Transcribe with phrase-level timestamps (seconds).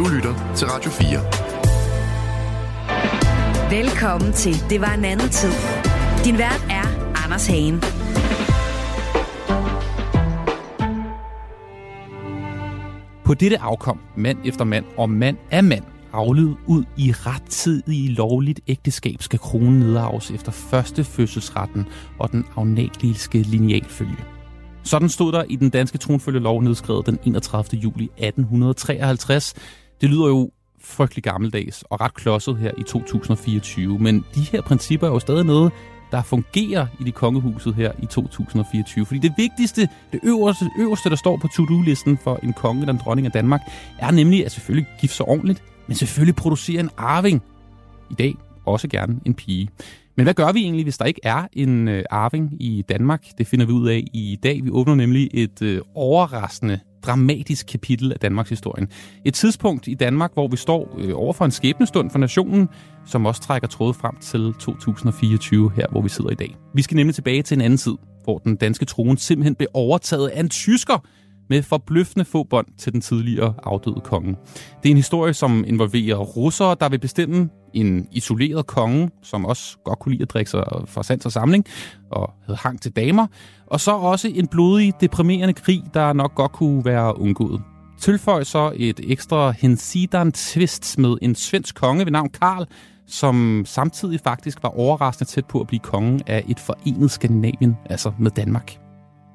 [0.00, 1.08] Du lytter til Radio 4.
[3.80, 5.50] Velkommen til Det var en anden tid.
[6.24, 7.80] Din vært er Anders Hagen.
[13.24, 18.60] På dette afkom mand efter mand og mand af mand aflevet ud i rettidig lovligt
[18.68, 21.86] ægteskab skal kronen nedarves efter første fødselsretten
[22.18, 24.24] og den afnægeliske linealfølge.
[24.82, 27.80] Sådan stod der i den danske tronfølgelov nedskrevet den 31.
[27.80, 29.54] juli 1853.
[30.00, 30.50] Det lyder jo
[30.80, 35.44] frygtelig gammeldags og ret klodset her i 2024, men de her principper er jo stadig
[35.44, 35.72] noget,
[36.12, 39.06] der fungerer i det kongehuset her i 2024.
[39.06, 43.00] Fordi det vigtigste, det øverste, øverste der står på to-do-listen for en konge eller en
[43.04, 43.60] dronning af Danmark,
[43.98, 47.42] er nemlig at selvfølgelig gifte sig ordentligt, men selvfølgelig producere en arving.
[48.10, 49.68] I dag også gerne en pige.
[50.16, 53.24] Men hvad gør vi egentlig, hvis der ikke er en øh, arving i Danmark?
[53.38, 54.64] Det finder vi ud af i dag.
[54.64, 58.86] Vi åbner nemlig et øh, overraskende dramatisk kapitel af Danmarks historie.
[59.24, 62.68] Et tidspunkt i Danmark, hvor vi står øh, over for en skæbnestund for nationen,
[63.06, 66.56] som også trækker tråde frem til 2024, her hvor vi sidder i dag.
[66.74, 70.28] Vi skal nemlig tilbage til en anden tid, hvor den danske trone simpelthen blev overtaget
[70.28, 70.98] af en tysker,
[71.50, 74.36] med forbløffende få bånd til den tidligere afdøde konge.
[74.82, 79.78] Det er en historie, som involverer russere, der vil bestemme en isoleret konge, som også
[79.84, 81.64] godt kunne lide at drikke sig fra sands og samling,
[82.10, 83.26] og havde hang til damer,
[83.66, 87.62] og så også en blodig, deprimerende krig, der nok godt kunne være undgået.
[88.00, 92.66] Tilføj så et ekstra hensidan twist med en svensk konge ved navn Karl,
[93.06, 98.12] som samtidig faktisk var overraskende tæt på at blive konge af et forenet Skandinavien, altså
[98.18, 98.78] med Danmark.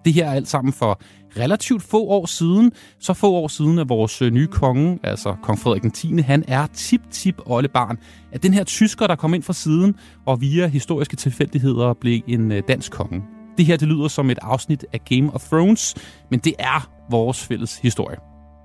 [0.06, 1.00] Det her er alt sammen for
[1.40, 2.72] relativt få år siden.
[3.00, 6.44] Så få år siden, at vores øh, nye konge, altså kong Frederik den 10., han
[6.48, 7.98] er tip-tip oldebarn
[8.32, 12.52] af den her tysker, der kom ind fra siden og via historiske tilfældigheder blev en
[12.52, 13.24] øh, dansk konge.
[13.58, 15.96] Det her det lyder som et afsnit af Game of Thrones,
[16.32, 18.18] men det er vores fælles historie.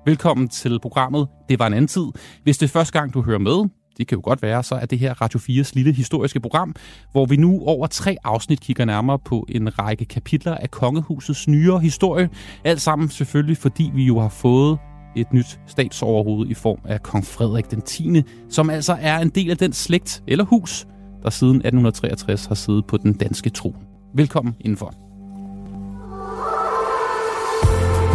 [0.06, 2.06] Velkommen til programmet Det var en anden tid.
[2.42, 3.64] Hvis det er første gang, du hører med,
[3.98, 6.74] det kan jo godt være, så er det her Radio 4's lille historiske program,
[7.12, 11.80] hvor vi nu over tre afsnit kigger nærmere på en række kapitler af kongehusets nyere
[11.80, 12.28] historie.
[12.64, 14.78] Alt sammen selvfølgelig, fordi vi jo har fået
[15.16, 19.50] et nyt statsoverhoved i form af kong Frederik den 10., som altså er en del
[19.50, 20.86] af den slægt eller hus,
[21.22, 23.76] der siden 1863 har siddet på den danske tron.
[24.14, 24.94] Velkommen indenfor.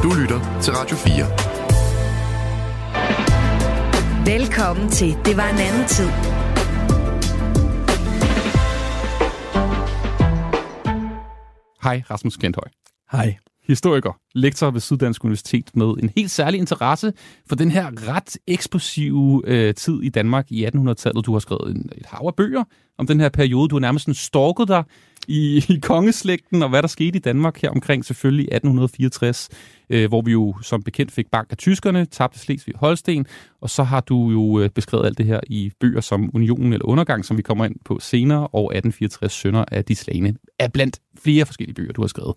[0.04, 1.55] Du lytter til Radio 4.
[4.28, 6.06] Velkommen til Det var en anden tid.
[11.84, 12.68] Hej, Rasmus Klenthøj.
[13.12, 13.38] Hej.
[13.68, 17.14] Historiker, lektor ved Syddansk Universitet med en helt særlig interesse
[17.50, 21.26] for den her ret eksplosive øh, tid i Danmark i 1800-tallet.
[21.26, 22.64] Du har skrevet en, et hav af bøger
[22.98, 23.70] om den her periode.
[23.70, 24.84] Du har nærmest stalket dig
[25.28, 29.50] i, i kongeslægten og hvad der skete i Danmark her omkring selvfølgelig 1864,
[29.90, 33.26] øh, hvor vi jo som bekendt fik bank af tyskerne, tabte Slesvig Holsten,
[33.62, 36.86] og så har du jo øh, beskrevet alt det her i bøger som Unionen eller
[36.86, 41.00] Undergang, som vi kommer ind på senere, og 1864 Sønder af de slagene, er blandt
[41.24, 42.34] flere forskellige bøger, du har skrevet.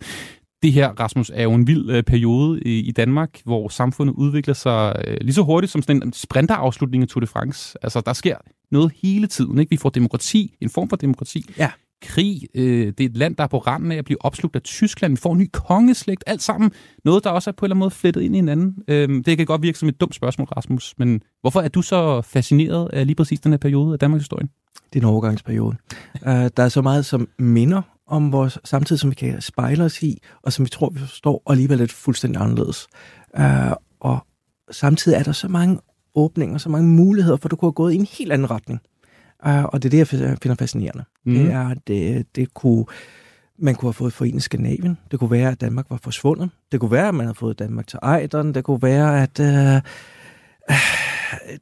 [0.63, 4.55] Det her, Rasmus, er jo en vild øh, periode i, i Danmark, hvor samfundet udvikler
[4.55, 7.79] sig øh, lige så hurtigt som sådan en sprinterafslutning af Tour de France.
[7.83, 8.37] Altså, der sker
[8.71, 9.59] noget hele tiden.
[9.59, 9.71] Ikke?
[9.71, 11.45] Vi får demokrati, en form for demokrati.
[11.59, 11.71] Ja
[12.03, 12.43] krig.
[12.55, 15.13] Øh, det er et land, der er på randen af at blive opslugt af Tyskland.
[15.13, 16.25] Vi får en ny kongeslægt.
[16.27, 16.71] Alt sammen
[17.05, 18.77] noget, der også er på en eller anden måde flettet ind i hinanden.
[18.89, 22.23] Øh, det kan godt virke som et dumt spørgsmål, Rasmus, men hvorfor er du så
[22.23, 24.49] fascineret af lige præcis den her periode af Danmarks historie?
[24.93, 25.77] Det er en overgangsperiode.
[26.23, 30.03] uh, der er så meget, som minder om vores samtid, som vi kan spejle os
[30.03, 32.87] i, og som vi tror, vi forstår, og alligevel er det fuldstændig anderledes.
[33.39, 34.19] Uh, og
[34.71, 35.79] samtidig er der så mange
[36.15, 38.81] åbninger, så mange muligheder, for du kunne have gået i en helt anden retning.
[39.47, 41.05] Uh, og det er det, jeg finder fascinerende.
[41.27, 41.35] Mm.
[41.35, 42.85] Det er, det, det kunne,
[43.59, 44.99] man kunne have fået forenet Skandinavien.
[45.11, 46.51] Det kunne være, at Danmark var forsvundet.
[46.73, 48.55] Det kunne være, at man havde fået Danmark til Ejderen.
[48.55, 49.47] Det kunne være, at uh,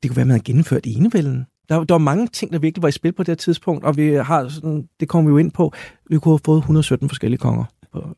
[0.03, 1.47] det kunne være, at man havde gennemført enevælden.
[1.69, 3.97] Der, der var mange ting, der virkelig var i spil på det her tidspunkt, og
[3.97, 5.73] vi har sådan, det kommer vi jo ind på,
[6.11, 7.65] vi kunne have fået 117 forskellige konger.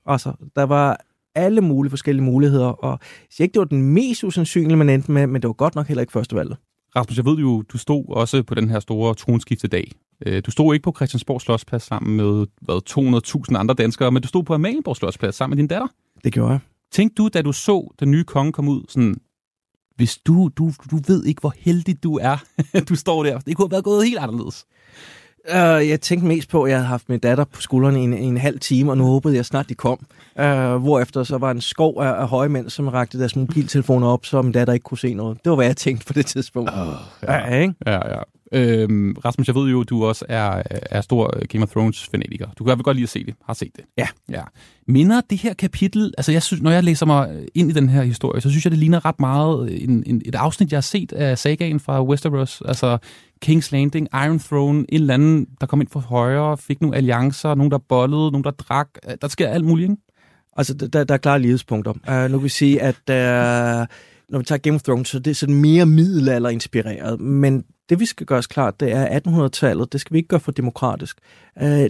[0.06, 1.00] Altså, der var
[1.34, 2.98] alle mulige forskellige muligheder, og
[3.38, 5.86] jeg ikke, det var den mest usandsynlige, man endte med, men det var godt nok
[5.86, 6.56] heller ikke første valget.
[6.96, 9.92] Rasmus, jeg ved jo, du stod også på den her store tronskiftedag.
[10.26, 12.80] Øh, du stod ikke på Christiansborg Slottsplads sammen med hvad,
[13.50, 15.88] 200.000 andre danskere, men du stod på Amalienborg Slottsplads sammen med din datter.
[16.24, 16.60] Det gjorde jeg.
[16.92, 19.16] Tænkte du, da du så den nye konge komme ud, sådan,
[19.96, 22.36] hvis du, du, du ved ikke, hvor heldig du er,
[22.88, 23.38] du står der.
[23.38, 24.66] Det kunne have været gået helt anderledes.
[25.54, 28.12] Uh, jeg tænkte mest på, at jeg havde haft min datter på skuldrene i en,
[28.12, 30.06] en halv time, og nu håbede jeg snart, de kom.
[30.36, 30.44] Uh,
[30.76, 34.42] hvorefter så var en skov af, af høje mænd, som rakte deres mobiltelefoner op, så
[34.42, 35.38] min datter ikke kunne se noget.
[35.44, 36.70] Det var, hvad jeg tænkte på det tidspunkt.
[36.70, 36.76] Uh,
[37.22, 37.32] ja.
[37.32, 37.74] Ja, ikke?
[37.86, 38.22] ja, ja.
[38.52, 42.48] Øhm, Rasmus, jeg ved jo, du også er, er stor Game of Thrones-fanatiker.
[42.58, 43.34] Du kan godt lide at se det.
[43.46, 43.84] Har set det.
[43.98, 44.06] Ja.
[44.28, 44.42] ja.
[44.86, 48.02] Minder det her kapitel, altså jeg synes, når jeg læser mig ind i den her
[48.02, 51.12] historie, så synes jeg, det ligner ret meget en, en, et afsnit, jeg har set
[51.12, 52.62] af sagaen fra Westeros.
[52.64, 52.98] Altså
[53.46, 57.54] King's Landing, Iron Throne, en eller anden, der kom ind fra højre, fik nogle alliancer,
[57.54, 58.88] nogen der bollede, nogen der drak.
[59.08, 60.02] Øh, der sker alt muligt, ikke?
[60.56, 61.90] Altså, der, der er klare lighedspunkter.
[61.90, 63.86] Uh, nu kan vi sige, at uh,
[64.28, 67.20] når vi tager Game of Thrones, så det er sådan mere middelalder-inspireret.
[67.20, 69.92] Men det, vi skal gøre os klart, det er 1800-tallet.
[69.92, 71.18] Det skal vi ikke gøre for demokratisk.
[71.62, 71.86] Uh,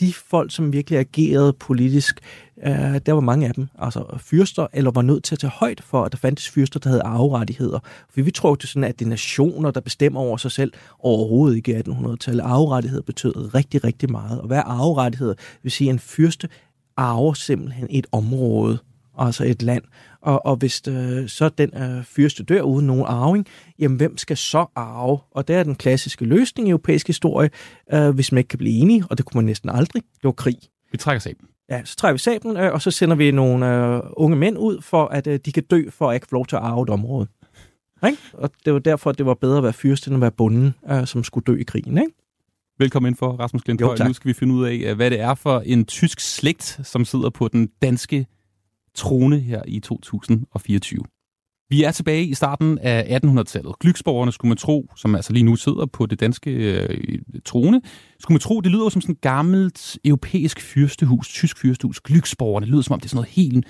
[0.00, 2.20] de folk, som virkelig agerede politisk,
[2.66, 5.80] øh, der var mange af dem, altså fyrster, eller var nødt til at tage højt
[5.80, 7.78] for, at der fandtes fyrster, der havde arverettigheder.
[8.10, 11.56] For vi tror jo sådan, at det er nationer, der bestemmer over sig selv, overhovedet
[11.56, 12.42] ikke i 1800-tallet.
[12.42, 14.40] Arverettigheder betød rigtig, rigtig meget.
[14.40, 15.34] Og hvad er arverettigheder?
[15.34, 16.48] Det vil sige, at en fyrste
[16.96, 18.78] arver simpelthen et område,
[19.26, 19.82] altså et land.
[20.20, 23.46] Og, og hvis øh, så den øh, fyrste dør uden nogen arving,
[23.78, 25.18] jamen hvem skal så arve?
[25.30, 27.50] Og det er den klassiske løsning i europæisk historie,
[27.92, 30.02] øh, hvis man ikke kan blive enige, og det kunne man næsten aldrig.
[30.02, 30.56] Det var krig.
[30.92, 31.48] Vi trækker sablen.
[31.70, 34.82] Ja, så trækker vi sablen, øh, og så sender vi nogle øh, unge mænd ud,
[34.82, 36.90] for at øh, de kan dø, for at ikke få lov til at arve et
[36.90, 37.28] område.
[38.06, 38.18] Ikke?
[38.32, 40.74] Og det var derfor, at det var bedre at være fyrste, end at være bunden,
[40.90, 41.98] øh, som skulle dø i krigen.
[41.98, 42.12] Ikke?
[42.78, 43.96] Velkommen ind for, Rasmus Glenthøj.
[44.06, 47.30] Nu skal vi finde ud af, hvad det er for en tysk slægt, som sidder
[47.30, 48.26] på den danske
[48.98, 51.00] trone her i 2024.
[51.70, 53.78] Vi er tilbage i starten af 1800-tallet.
[53.78, 57.80] Glyksborgerne skulle man tro, som altså lige nu sidder på det danske øh, trone,
[58.20, 62.00] skulle man tro, det lyder som sådan et gammelt europæisk fyrstehus, tysk fyrstehus.
[62.00, 63.66] Glyksborgerne, lyder som om det er sådan noget helt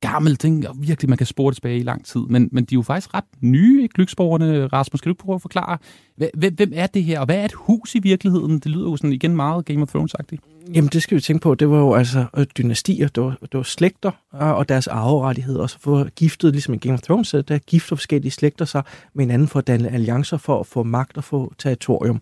[0.00, 0.68] gammelt, ikke?
[0.70, 2.20] og virkelig, man kan spore det tilbage i lang tid.
[2.20, 4.66] Men, men de er jo faktisk ret nye, ikke, Lyksborgerne.
[4.66, 5.78] Rasmus, skal du prøve at forklare,
[6.16, 8.58] hvem, hvem er det her, og hvad er et hus i virkeligheden?
[8.58, 10.70] Det lyder jo sådan igen meget Game of Thrones-agtigt.
[10.74, 11.54] Jamen, det skal vi tænke på.
[11.54, 15.60] Det var jo altså øh, dynastier, det var, det var slægter øh, og deres arverettigheder.
[15.60, 18.82] Og så få giftet, ligesom i Game of Thrones, der gifter forskellige slægter sig
[19.14, 22.20] med hinanden for at danne alliancer for at få magt og få territorium.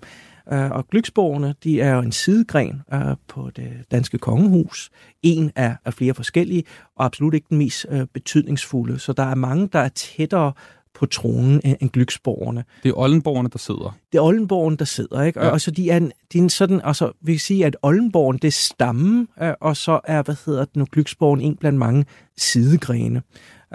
[0.53, 4.91] Øh, og Glyksborgerne, de er jo en sidegren uh, på det danske kongehus.
[5.23, 6.65] En af, af flere forskellige,
[6.97, 8.99] og absolut ikke den mest uh, betydningsfulde.
[8.99, 10.53] Så der er mange, der er tættere
[10.95, 12.65] på tronen end Glyksborgerne.
[12.83, 13.97] Det er Oldenborgerne, der sidder.
[14.13, 15.41] Det er Oldenborgerne, der sidder, ikke?
[15.41, 15.47] Ja.
[15.47, 17.77] Og, og så de er, en, de er en sådan, altså vi kan sige, at
[17.83, 21.79] Oldenborgen, det er stammen, uh, og så er, hvad hedder det nu, Glyksborgen en blandt
[21.79, 22.05] mange
[22.37, 23.23] sidegrene.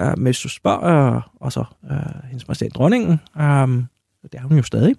[0.01, 3.87] Uh, men hvis du spørger, uh, og så uh, hendes majestæt dronningen, um,
[4.23, 4.95] det er hun jo stadig,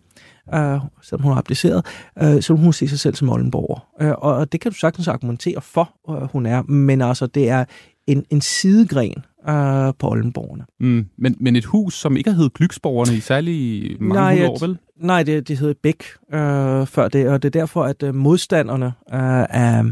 [0.54, 1.86] øh, selvom hun har appliceret,
[2.22, 3.88] øh, så vil hun se sig selv som Oldenborger.
[4.00, 7.64] Øh, og det kan du sagtens argumentere for, øh, hun er, men altså det er
[8.06, 10.64] en, en sidegren øh, på Oldenborgerne.
[10.80, 14.66] Mm, men, men et hus, som ikke har heddet Glyksborgerne i særlig mange nej, år,
[14.66, 14.78] vel?
[14.96, 16.04] Nej, det, det hedder Bæk
[16.34, 19.84] øh, før det, og det er derfor, at øh, modstanderne øh, af,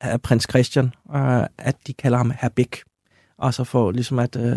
[0.00, 2.82] af prins Christian, øh, at de kalder ham herr Bæk.
[3.38, 4.56] Altså for ligesom at øh,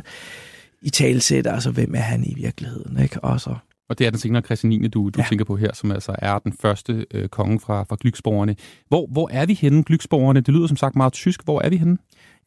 [0.81, 3.23] i talsætte, altså hvem er han i virkeligheden, ikke?
[3.23, 3.55] Og så
[3.89, 4.88] og det er den senere Christian 9.
[4.88, 5.25] du, du ja.
[5.30, 8.56] tænker på her, som altså er den første øh, konge fra, fra Glyksborgerne.
[8.88, 10.42] Hvor, hvor er vi henne, Glyksborgerne?
[10.42, 11.44] Det lyder som sagt meget tysk.
[11.44, 11.98] Hvor er vi henne?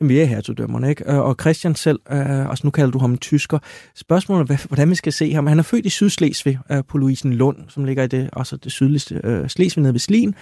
[0.00, 1.06] Jamen, vi er hertugdømmerne, ikke?
[1.06, 3.58] Og Christian selv, øh, altså nu kalder du ham en tysker.
[3.94, 5.46] Spørgsmålet er, hvordan vi skal se ham.
[5.46, 8.72] Han er født i Sydslesvig øh, på Louisen Lund, som ligger i det, altså det
[8.72, 10.34] sydligste øh, Slesvig nede ved Slien.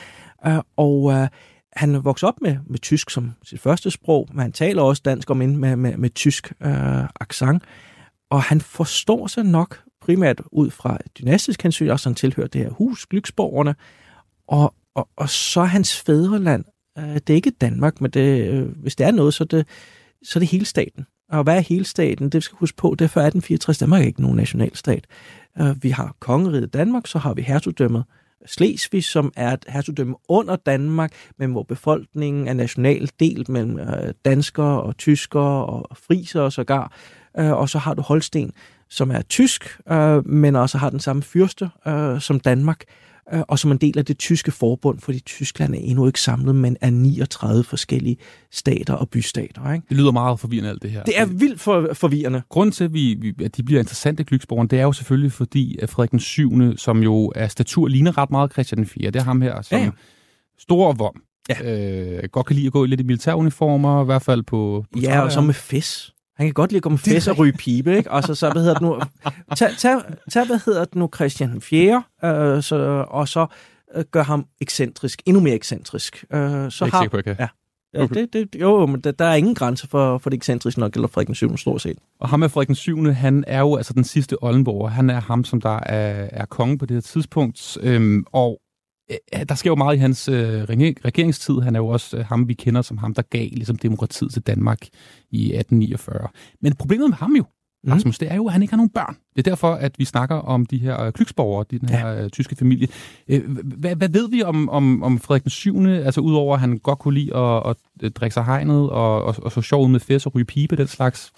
[0.46, 1.28] Øh, og øh,
[1.72, 5.30] han voksede op med, med tysk som sit første sprog, men han taler også dansk
[5.30, 7.62] om med, med, med tysk øh, accent.
[8.30, 12.60] Og han forstår sig nok primært ud fra et dynastisk hensyn, også han tilhører det
[12.60, 13.74] her hus, Glyksborgerne,
[14.46, 16.64] og, og, og så hans fædreland,
[16.98, 19.66] øh, det er ikke Danmark, men det, øh, hvis det er noget, så er det,
[20.22, 21.06] så er det hele staten.
[21.30, 22.28] Og hvad er hele staten?
[22.28, 25.06] Det skal huske på, det er før 1864, Danmark er ikke nogen nationalstat.
[25.60, 28.04] Øh, vi har kongeriget Danmark, så har vi hertugdømmet
[28.46, 34.14] Slesvig, som er et hertugdømme under Danmark, men hvor befolkningen er nationalt delt mellem øh,
[34.24, 36.92] danskere og tyskere og friser og sågar.
[37.38, 38.52] Øh, og så har du Holsten,
[38.90, 42.84] som er tysk, øh, men også har den samme fyrste øh, som Danmark,
[43.34, 46.54] øh, og som en del af det tyske forbund, fordi Tyskland er endnu ikke samlet,
[46.54, 48.16] men er 39 forskellige
[48.52, 49.72] stater og bystater.
[49.72, 49.86] Ikke?
[49.88, 51.02] Det lyder meget forvirrende alt det her.
[51.02, 52.42] Det er vildt for, forvirrende.
[52.48, 55.90] Grunden til, at, vi, at de bliver interessante Glyksborgen, det er jo selvfølgelig fordi, at
[55.90, 59.10] Frederik den 7., som jo er statur, ligner ret meget Christian 4.
[59.10, 59.90] Det er ham her, som ja, ja.
[60.58, 61.22] stor vom.
[61.48, 62.18] Ja.
[62.18, 64.98] Øh, godt kan lide at gå i lidt i militæruniformer, i hvert fald på, på
[64.98, 66.14] Ja, og så med fes.
[66.38, 68.10] Han kan godt lide at gå med fest og ryge pibe, ikke?
[68.10, 69.00] Og så, så hvad hedder det nu?
[69.56, 72.02] Tag, tag, tag hvad hedder det nu, Christian 4.
[72.24, 73.46] Øh, så, og så
[73.94, 76.24] øh, gør ham ekscentrisk, endnu mere ekscentrisk.
[76.32, 76.40] Øh,
[76.70, 77.36] så jeg har, på, okay.
[77.38, 77.48] ja,
[77.94, 78.26] Ja, okay.
[78.32, 80.94] det, det, jo, men der, der er ingen grænse for, for det ekscentriske, når det
[80.94, 81.56] gælder Frederik den 7.
[81.56, 81.98] stort set.
[82.20, 83.04] Og ham med Frederik den 7.
[83.04, 84.90] han er jo altså den sidste Oldenborg.
[84.90, 87.78] Han er ham, som der er, er konge på det her tidspunkt.
[87.80, 88.60] Øhm, og
[89.48, 90.62] der sker jo meget i hans øh,
[91.04, 91.60] regeringstid.
[91.60, 94.42] Han er jo også øh, ham, vi kender som ham, der gav ligesom, demokratiet til
[94.42, 94.82] Danmark
[95.30, 96.28] i 1849.
[96.60, 97.44] Men problemet med ham jo,
[97.84, 97.92] mm.
[97.92, 99.16] Rasmus, det er jo, at han ikke har nogen børn.
[99.36, 102.24] Det er derfor, at vi snakker om de her øh, Klyksborgere, den her ja.
[102.24, 102.88] øh, tyske familie.
[103.28, 106.78] Øh, hvad, hvad ved vi om, om, om Frederik den 7., altså udover at han
[106.78, 110.00] godt kunne lide at, at, at drikke sig hegnet og, og, og så sjov med
[110.00, 111.32] fest og ryge pibe, den slags?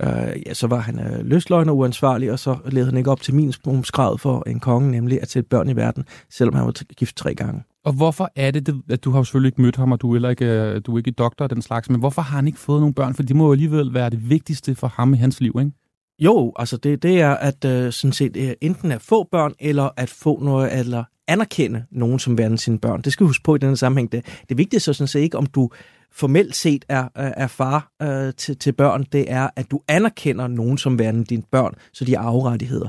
[0.00, 3.34] Øh, ja, så var han øh, løsløgner uansvarlig, og så led han ikke op til
[3.34, 7.34] minimumskravet for en konge, nemlig at sætte børn i verden, selvom han var gift tre
[7.34, 7.62] gange.
[7.84, 10.30] Og hvorfor er det, at du har jo selvfølgelig ikke mødt ham, og du er,
[10.30, 12.80] ikke, øh, du er ikke doktor og den slags, men hvorfor har han ikke fået
[12.80, 13.14] nogen børn?
[13.14, 15.72] For det må jo alligevel være det vigtigste for ham i hans liv, ikke?
[16.18, 19.88] Jo, altså det, det er at uh, sådan set uh, enten at få børn, eller
[19.96, 23.02] at få noget, eller anerkende nogen som værende sine børn.
[23.02, 24.12] Det skal du huske på i denne sammenhæng.
[24.12, 25.70] Det, det vigtigste er sådan set ikke, om du
[26.12, 30.78] formelt set er, er far uh, til, til børn, det er, at du anerkender nogen
[30.78, 32.88] som værende dine børn, så de har afrettigheder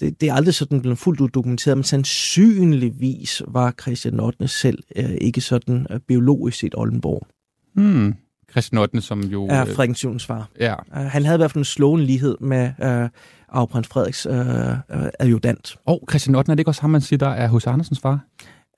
[0.00, 4.48] det, det er aldrig sådan blevet fuldt ud dokumenteret, men sandsynligvis var Christian 8.
[4.48, 7.26] selv øh, ikke sådan øh, biologisk set Oldenborg.
[7.74, 8.14] Hmm.
[8.50, 9.00] Christian 8.
[9.00, 9.46] som jo...
[9.46, 10.48] Er øh, Frederik far.
[10.60, 10.74] Ja.
[10.74, 13.08] Uh, han havde i hvert fald en slående lighed med uh,
[13.54, 15.76] Arveprins Frederiks uh, uh, adjudant.
[15.86, 16.50] Og oh, Christian 8.
[16.50, 18.20] er det ikke også ham, man siger, der er hos Andersens far?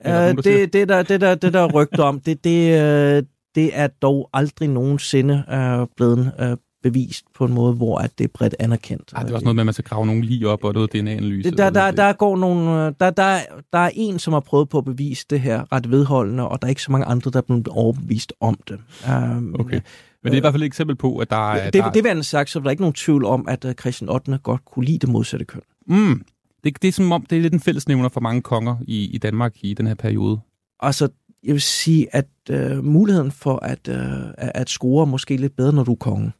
[0.05, 3.87] Uh, det, det, der, det, der, det der rygter om, det, det, uh, det er
[3.87, 8.55] dog aldrig nogensinde uh, blevet uh, bevist på en måde, hvor at det er bredt
[8.59, 9.13] anerkendt.
[9.15, 10.93] Ej, det er også noget med, at man skal grave nogen lige op og noget
[10.93, 11.51] DNA-analyse.
[11.51, 12.69] Der, der, der, går nogle,
[12.99, 13.39] der, der,
[13.73, 16.67] der er en, som har prøvet på at bevise det her ret vedholdende, og der
[16.67, 18.79] er ikke så mange andre, der er blevet overbevist om det.
[19.09, 19.81] Um, okay.
[20.23, 21.69] Men det er i hvert fald et eksempel på, at der er...
[21.69, 21.91] Det, der...
[21.91, 24.37] det vil sagt, så er der ikke nogen tvivl om, at øh, Christian 8.
[24.43, 25.61] godt kunne lide det modsatte køn.
[25.87, 26.25] Mm.
[26.63, 29.17] Det, det er som om, det er lidt en fællesnævner for mange konger i, i
[29.17, 30.39] Danmark i den her periode.
[30.79, 31.09] Altså,
[31.43, 35.83] jeg vil sige, at uh, muligheden for at, uh, at score måske lidt bedre, når
[35.83, 36.31] du er konge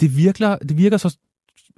[0.00, 1.16] det, virker, det virker så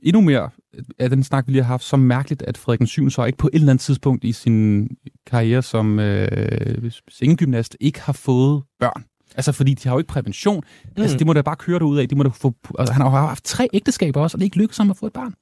[0.03, 0.51] endnu mere
[0.99, 3.11] af den snak, vi lige har haft, så mærkeligt, at Frederik den 7.
[3.11, 4.89] så ikke på et eller andet tidspunkt i sin
[5.27, 9.05] karriere som øh, sengegymnast ikke har fået børn.
[9.37, 10.62] Altså, fordi de har jo ikke prævention.
[10.85, 11.02] Mm.
[11.02, 12.09] Altså, det må da bare køre ud af.
[12.09, 14.47] De må da få, altså, han har jo haft tre ægteskaber også, og det er
[14.47, 15.35] ikke lykkedes ham at få et barn.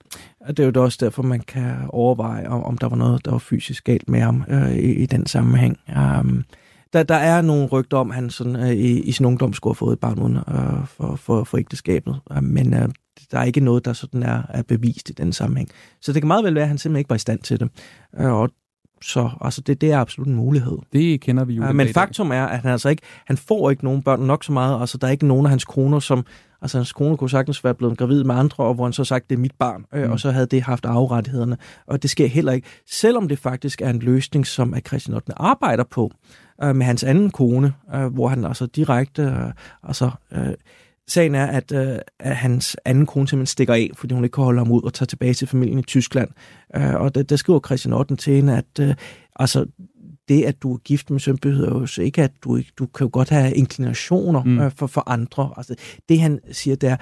[0.48, 3.38] Det er jo også derfor, man kan overveje, om, om der var noget, der var
[3.38, 5.78] fysisk galt med ham øh, i, i den sammenhæng.
[5.96, 6.44] Um,
[6.92, 9.72] der, der er nogle rygter om, at han sådan, øh, i, i sin ungdom skulle
[9.72, 12.20] have fået et barn uden øh, for, for, for ægteskabet.
[12.32, 12.88] Øh, men øh,
[13.30, 15.68] der er ikke noget, der sådan er, er bevist i den sammenhæng.
[16.00, 17.68] Så det kan meget vel være, at han simpelthen ikke var i stand til det.
[18.18, 18.50] Øh, og
[19.06, 20.78] så altså det, det er absolut en mulighed.
[20.92, 21.64] Det kender vi jo.
[21.64, 24.52] Ja, men faktum er, at han altså ikke, han får ikke nogen børn nok så
[24.52, 24.80] meget.
[24.80, 26.26] Altså der er ikke nogen af hans koner, som,
[26.62, 29.30] altså hans kone kunne sagtens være blevet gravid med andre, og hvor han så sagt,
[29.30, 30.12] det er mit barn, øh, mm.
[30.12, 31.56] og så havde det haft afrettighederne.
[31.86, 35.32] Og det sker heller ikke, selvom det faktisk er en løsning, som at Christian 8.
[35.36, 36.12] arbejder på
[36.62, 40.52] øh, med hans anden kone, øh, hvor han altså direkte, øh, altså øh,
[41.08, 44.44] Sagen er, at, øh, at hans anden kone simpelthen stikker af, fordi hun ikke kan
[44.44, 46.28] holde ham ud og tager tilbage til familien i Tyskland.
[46.76, 48.94] Øh, og der, der skriver Christian Otten til hende, at øh,
[49.36, 49.66] altså,
[50.28, 53.04] det, at du er gift med søn, betyder jo så ikke, at du, du kan
[53.04, 54.60] jo godt have inklinationer mm.
[54.60, 55.50] øh, for, for andre.
[55.56, 55.74] Altså,
[56.08, 56.96] det han siger, det er,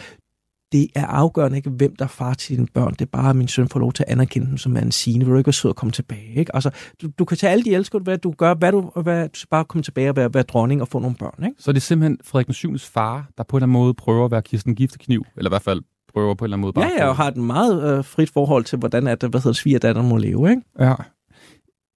[0.73, 2.93] det er afgørende ikke, hvem der er far til dine børn.
[2.93, 5.25] Det er bare, at min søn får lov til at anerkende dem som en sine.
[5.25, 6.35] Vil du ikke være sød at komme tilbage?
[6.35, 6.55] Ikke?
[6.55, 6.71] Altså,
[7.03, 9.49] du, du kan tage alle de elsker, hvad du gør, hvad du, hvad, du skal
[9.49, 11.45] bare komme tilbage og være, være dronning og få nogle børn.
[11.45, 11.57] Ikke?
[11.59, 12.79] Så det er simpelthen Frederik den 7.
[12.79, 15.63] far, der på en eller anden måde prøver at være Kirsten Giftekniv, eller i hvert
[15.63, 16.85] fald prøver på en eller anden måde bare...
[16.85, 20.09] Ja, ja, og har et meget øh, frit forhold til, hvordan at, hvad hedder, svigerdatteren
[20.09, 20.63] må leve, ikke?
[20.79, 20.95] Ja.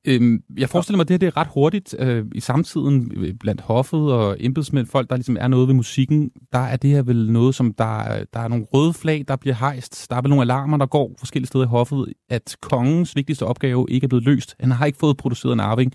[0.07, 3.35] Øhm, jeg forestiller mig, at det her det er ret hurtigt øh, i samtiden øh,
[3.35, 6.31] blandt hoffet og embedsmænd, folk, der ligesom er noget ved musikken.
[6.53, 9.55] Der er det her vel noget, som der, der er nogle røde flag, der bliver
[9.55, 10.11] hejst.
[10.11, 13.87] Der er vel nogle alarmer, der går forskellige steder i hoffet, at kongens vigtigste opgave
[13.89, 14.57] ikke er blevet løst.
[14.61, 15.93] Han har ikke fået produceret en arving,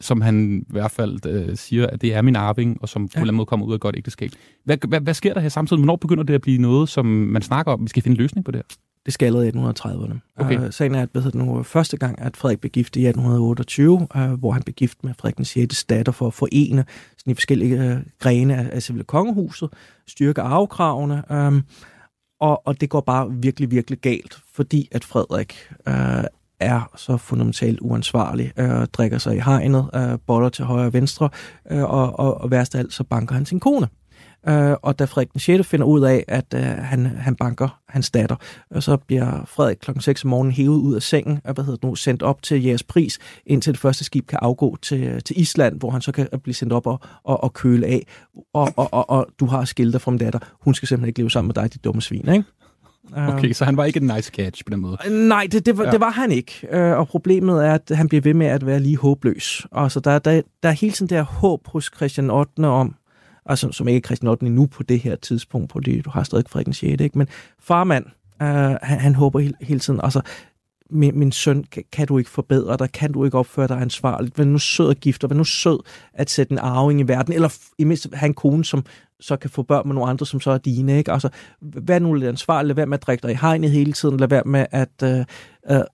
[0.00, 3.06] som han i hvert fald øh, siger, at det er min arving, og som ja.
[3.06, 4.30] på en eller anden måde kommer ud af et godt ægteskab.
[4.64, 5.80] Hvad, hvad, hvad sker der her samtidig?
[5.80, 8.44] Hvornår begynder det at blive noget, som man snakker om, vi skal finde en løsning
[8.44, 8.76] på det her?
[9.06, 10.32] Det skal allerede i 1830'erne.
[10.36, 10.58] Okay.
[10.58, 13.92] Uh, sagen er, at hvad det nu, første gang, at Frederik blev gift i 1828,
[13.92, 15.84] uh, øh, hvor han blev gift med Frederik den 6.
[15.84, 16.84] datter for at forene
[17.18, 19.70] sådan i forskellige uh, grene af, af civile kongehuset,
[20.06, 21.64] styrke arvekravene, um,
[22.40, 25.54] og, og det går bare virkelig, virkelig galt, fordi at Frederik
[25.86, 26.24] uh,
[26.60, 31.28] er så fundamentalt uansvarlig, uh, drikker sig i hegnet, uh, boller til højre og venstre,
[31.70, 33.88] uh, og, og, og værst af alt, så banker han sin kone.
[34.48, 35.68] Øh, og da Frederik den 6.
[35.68, 38.36] finder ud af, at øh, han, han banker hans datter,
[38.70, 41.76] og så bliver Frederik klokken 6 om morgenen hævet ud af sengen, og hvad hedder
[41.76, 45.40] det nu, sendt op til jeres pris, indtil det første skib kan afgå til, til
[45.40, 48.06] Island, hvor han så kan blive sendt op og, og, og køle af.
[48.54, 50.38] Og, og, og, og du har skilter fra datter.
[50.60, 52.44] Hun skal simpelthen ikke leve sammen med dig, dit dumme svin, ikke?
[53.16, 54.98] Okay, så han var ikke en nice catch på den måde?
[55.10, 55.90] Nej, det, det, var, ja.
[55.90, 56.68] det var han ikke.
[56.70, 59.66] Øh, og problemet er, at han bliver ved med at være lige håbløs.
[59.72, 62.64] Altså, der, der, der er hele tiden der håb hos Christian 8.
[62.64, 62.94] om,
[63.46, 64.44] altså som ikke er Christian 8.
[64.44, 66.82] nu på det her tidspunkt, fordi du har stadig Frederik 6.
[66.82, 67.18] Ikke?
[67.18, 67.28] Men
[67.60, 68.04] farmand,
[68.42, 68.48] øh,
[68.82, 70.20] han, han håber hele, hele tiden, altså
[70.92, 72.92] min, min søn, kan, kan du ikke forbedre dig?
[72.92, 74.38] Kan du ikke opføre dig ansvarligt?
[74.38, 75.28] Vær nu sød og gifter?
[75.28, 75.78] Vær nu sød
[76.12, 77.32] at sætte en arving i verden?
[77.32, 78.84] Eller i mindst have en kone, som,
[79.20, 80.98] så kan få børn med nogle andre, som så er dine.
[80.98, 81.12] Ikke?
[81.12, 81.28] Altså,
[81.60, 84.28] vær nu lidt ansvarlig, lad være med at drikke dig i hegnet hele tiden, lad
[84.28, 85.02] være med at...
[85.04, 85.24] Øh,
[85.70, 85.84] øh,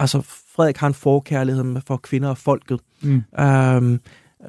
[0.00, 0.20] altså,
[0.56, 3.22] Frederik har en forkærlighed for kvinder og folket, mm.
[3.40, 4.00] øhm,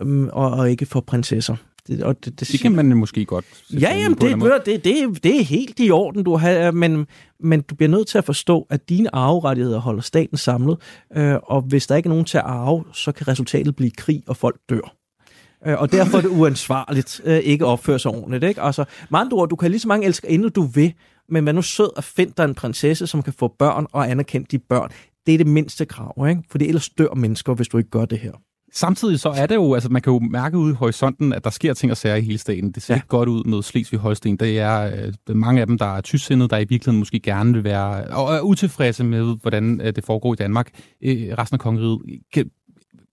[0.01, 1.55] øhm, og, og ikke for prinsesser.
[1.87, 3.45] Det, og det, det, det kan man måske godt.
[3.73, 7.07] Ja, jamen, det, det, det, det er helt i orden, du har, men,
[7.39, 10.77] men du bliver nødt til at forstå, at dine arverettigheder holder staten samlet,
[11.15, 14.23] øh, og hvis der ikke er nogen til at arve, så kan resultatet blive krig,
[14.27, 14.95] og folk dør.
[15.65, 18.43] Øh, og derfor er det uansvarligt øh, ikke at opføre sig ordentligt.
[18.43, 18.61] Ikke?
[18.61, 20.93] Altså, med andre ord, du kan lige så mange elske inden du vil,
[21.29, 24.47] men vær nu sød at finde dig en prinsesse, som kan få børn og anerkende
[24.51, 24.89] de børn.
[25.25, 26.43] Det er det mindste krav, ikke?
[26.51, 28.31] for ellers dør mennesker, hvis du ikke gør det her.
[28.75, 31.49] Samtidig så er det jo, altså man kan jo mærke ude i horisonten, at der
[31.49, 32.71] sker ting og sager i hele staten.
[32.71, 32.97] Det ser ja.
[32.97, 34.37] ikke godt ud med Slesvig-Holsten.
[34.37, 34.91] Det er
[35.29, 38.35] øh, mange af dem, der er tysksindede, der i virkeligheden måske gerne vil være og
[38.35, 40.69] er utilfredse med, hvordan øh, det foregår i Danmark.
[41.01, 41.99] Øh, resten af kongeriget.
[42.33, 42.49] Kan,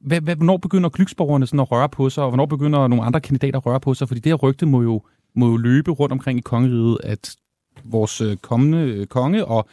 [0.00, 3.20] hvad, hvad, hvornår begynder klyksborgerne sådan at røre på sig, og hvornår begynder nogle andre
[3.20, 4.08] kandidater at røre på sig?
[4.08, 5.02] Fordi det her rygte må jo,
[5.36, 7.36] må jo løbe rundt omkring i kongeriget, at
[7.84, 9.68] vores øh, kommende øh, konge og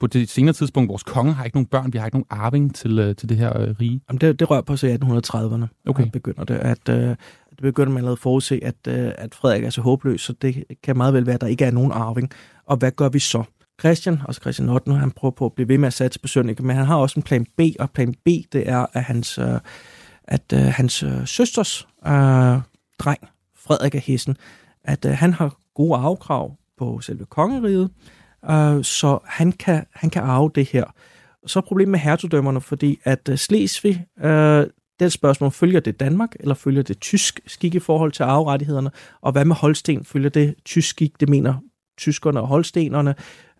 [0.00, 2.74] på det senere tidspunkt, vores konge har ikke nogen børn, vi har ikke nogen arving
[2.74, 4.00] til, øh, til det her øh, rige.
[4.08, 5.66] Jamen det, det rører på sig i 1830'erne.
[5.86, 6.10] Okay.
[6.12, 7.08] begynder det, at, øh,
[7.50, 10.64] det begynder man allerede at forudse, at, øh, at Frederik er så håbløs, så det
[10.82, 12.30] kan meget vel være, at der ikke er nogen arving.
[12.66, 13.42] Og hvad gør vi så?
[13.80, 16.62] Christian, også Christian 8, han prøver på at blive ved med at satse på Sønneke,
[16.62, 19.60] men han har også en plan B, og plan B, det er, at hans, øh,
[20.24, 22.12] at, øh, hans øh, søsters øh,
[22.98, 23.20] dreng,
[23.56, 24.36] Frederik af Hessen,
[24.84, 27.90] at øh, han har gode afkrav på selve kongeriget,
[28.50, 30.84] øh, så han kan, han kan arve det her.
[31.46, 34.66] Så er problemet med hertugdømmerne, fordi at øh, Slesvig, øh,
[35.00, 38.90] det spørgsmål, følger det Danmark, eller følger det tysk skik i forhold til arverettighederne?
[39.20, 40.04] Og hvad med Holsten?
[40.04, 41.20] Følger det tysk skik?
[41.20, 41.54] Det mener
[41.98, 43.14] tyskerne og holstenerne.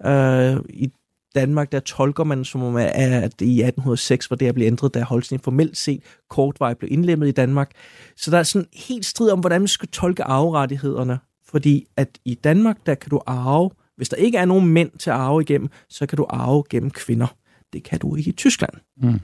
[0.07, 0.91] Øh, I
[1.35, 5.03] Danmark, der tolker man som om, at i 1806 var det at blive ændret, da
[5.03, 7.71] Holsten formelt set kortvej blev indlemmet i Danmark.
[8.17, 11.19] Så der er sådan helt strid om, hvordan man skal tolke arverettighederne.
[11.47, 15.11] Fordi at i Danmark, der kan du arve, hvis der ikke er nogen mænd til
[15.11, 17.37] at arve igennem, så kan du arve gennem kvinder.
[17.73, 18.73] Det kan du ikke i Tyskland.
[18.97, 19.21] Mm.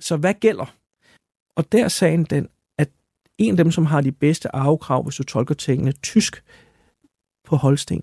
[0.00, 0.74] Så hvad gælder?
[1.56, 2.88] Og der er sagen den, at
[3.38, 6.44] en af dem, som har de bedste arvekrav, hvis du tolker tingene tysk
[7.44, 8.02] på Holsten,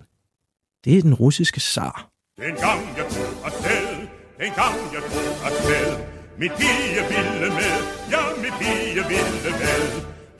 [0.86, 2.10] det er den russiske zar.
[2.38, 3.88] Den gang jeg tog afsted,
[4.42, 5.88] den gang jeg tog afsted,
[6.40, 7.76] mit pige ville med,
[8.14, 9.82] ja, mit pige ville med.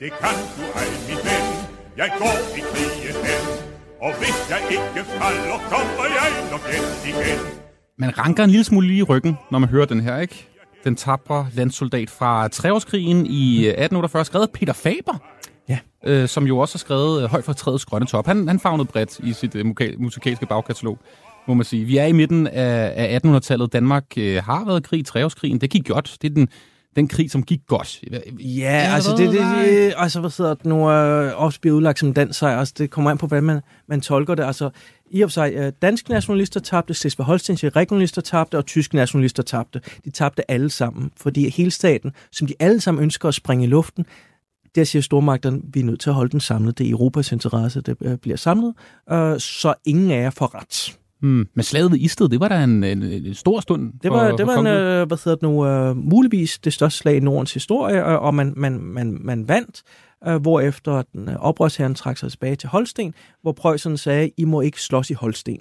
[0.00, 1.46] Det kan du ej, min ven,
[1.96, 7.38] jeg går i krigen hen, og hvis jeg ikke falder, kommer jeg nok hjem igen.
[7.98, 10.48] Man ranker en lille smule lige i ryggen, når man hører den her, ikke?
[10.84, 15.18] Den tabre landsoldat fra treårskrigen i 1848, skrevet Peter Faber
[15.68, 15.78] ja.
[16.04, 18.26] øh, som jo også har skrevet øh, Højt fra træets grønne top.
[18.26, 19.66] Han, han fagnede bredt i sit øh,
[19.98, 20.98] musikalske bagkatalog,
[21.46, 21.84] må man sige.
[21.84, 23.72] Vi er i midten af, af 1800-tallet.
[23.72, 25.60] Danmark øh, har været krig, treårskrigen.
[25.60, 26.16] Det gik godt.
[26.22, 26.48] Det er den,
[26.96, 28.00] den krig, som gik godt.
[28.38, 32.38] Ja, altså det, det, det, altså hvad det nu, øh, også bliver udlagt som dansk
[32.38, 32.58] sejr.
[32.58, 34.44] Altså det kommer an på, hvordan man, man tolker det.
[34.44, 34.70] Altså
[35.10, 39.42] i og for sig, øh, danske nationalister tabte, Slesvig Holstenske regionalister tabte, og tyske nationalister
[39.42, 39.80] tabte.
[40.04, 43.68] De tabte alle sammen, fordi hele staten, som de alle sammen ønsker at springe i
[43.68, 44.06] luften,
[44.74, 46.78] der siger stormagterne, vi er nødt til at holde den samlet.
[46.78, 48.74] Det er Europas interesse, det øh, bliver samlet,
[49.12, 50.98] øh, så ingen af jer får ret.
[51.24, 51.48] Hmm.
[51.54, 54.36] Men slaget ved Isted, det var da en, en, en stor stund Det var, for,
[54.36, 57.54] det var en, øh, hvad hedder det nu, uh, muligvis det største slag i Nordens
[57.54, 59.82] historie, og, og man, man, man, man vandt,
[60.28, 64.60] uh, hvorefter den uh, oprørsherren trak sig tilbage til Holsten, hvor Preussen sagde, I må
[64.60, 65.58] ikke slås i Holsten.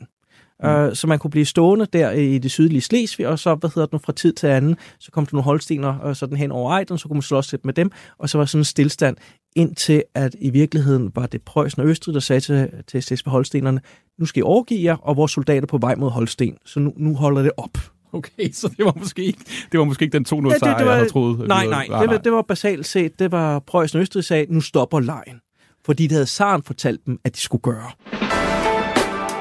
[0.64, 0.70] Mm.
[0.70, 3.86] Uh, så man kunne blive stående der i det sydlige Slesvig, og så, hvad hedder
[3.86, 6.72] det nu, fra tid til anden, så kom der nogle holstener og sådan hen over
[6.72, 9.18] Ejden, så kunne man slås lidt med dem, og så var sådan en stillstand,
[9.56, 13.82] indtil at i virkeligheden var det Preussen og Østrig, der sagde til, til Slesvig holstenerne,
[14.20, 17.16] nu skal I overgive jer, og vores soldater på vej mod Holsten, så nu, nu
[17.16, 17.78] holder det op.
[18.14, 19.40] Okay, så det var måske ikke,
[19.72, 21.48] det var måske ikke den 2 0 ja, jeg havde troet.
[21.48, 24.62] Nej, nej, det, var, det var basalt set, det var Preussen og Østrig sagde, nu
[24.62, 25.40] stopper lejen.
[25.86, 27.92] Fordi det havde Saren fortalt dem, at de skulle gøre.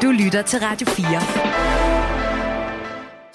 [0.03, 1.72] Du lytter til Radio 4.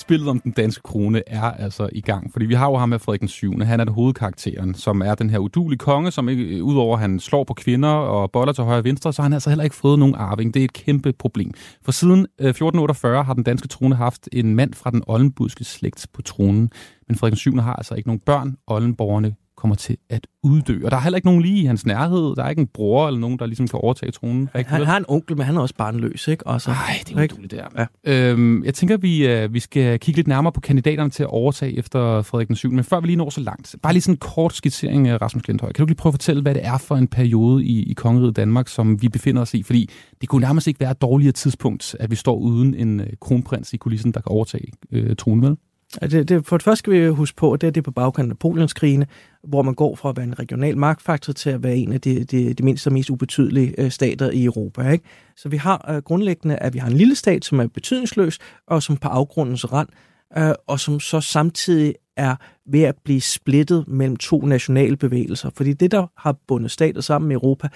[0.08, 3.00] Spillet om den danske krone er altså i gang, fordi vi har jo ham med
[3.00, 3.60] Frederik den 7.
[3.60, 7.02] Han er den hovedkarakteren, som er den her udulige konge, som ikke, øh, udover at
[7.02, 9.64] han slår på kvinder og boller til højre og venstre, så har han altså heller
[9.64, 10.54] ikke fået nogen arving.
[10.54, 11.52] Det er et kæmpe problem.
[11.86, 16.08] For siden øh, 1448 har den danske trone haft en mand fra den oldenbudske slægt
[16.14, 16.70] på tronen,
[17.08, 17.58] men Frederik den 7.
[17.58, 18.58] har altså ikke nogen børn.
[18.68, 20.86] Oldenborgerne kommer til at uddø.
[20.86, 22.36] Og der er heller ikke nogen lige i hans nærhed.
[22.36, 24.50] Der er ikke en bror eller nogen, der ligesom kan overtage tronen.
[24.54, 26.48] Han, han har en onkel, men han er også barnløs, ikke?
[26.72, 27.88] Nej, det er uduligt, det er.
[28.06, 28.32] Ja.
[28.32, 31.78] Øhm, jeg tænker, vi, uh, vi skal kigge lidt nærmere på kandidaterne til at overtage
[31.78, 32.72] efter Frederik den 7.
[32.72, 35.48] Men før vi lige når så langt, bare lige sådan en kort skitsering af Rasmus
[35.48, 35.72] Lindhøj.
[35.72, 38.36] Kan du lige prøve at fortælle, hvad det er for en periode i, i kongeriget
[38.36, 39.64] Danmark, som vi befinder os i?
[39.64, 39.90] Fordi
[40.22, 43.74] det kunne nærmest ikke være et dårligere tidspunkt, at vi står uden en uh, kronprins
[43.74, 45.58] i kulissen, der kan overtage uh, tronen, vel?
[46.02, 48.32] Det, det, for det første skal vi huske på, at det, det er på bagkanten
[48.32, 49.08] af Napoleonskrigene,
[49.44, 52.24] hvor man går fra at være en regional magtfaktor til at være en af de,
[52.24, 54.90] de, de mindste og mest ubetydelige øh, stater i Europa.
[54.90, 55.06] Ikke?
[55.36, 58.84] Så vi har øh, grundlæggende, at vi har en lille stat, som er betydningsløs, og
[58.84, 59.90] som på afgrundens rand,
[60.38, 65.50] øh, og som så samtidig er ved at blive splittet mellem to nationale bevægelser.
[65.56, 67.68] Fordi det, der har bundet stater sammen i Europa,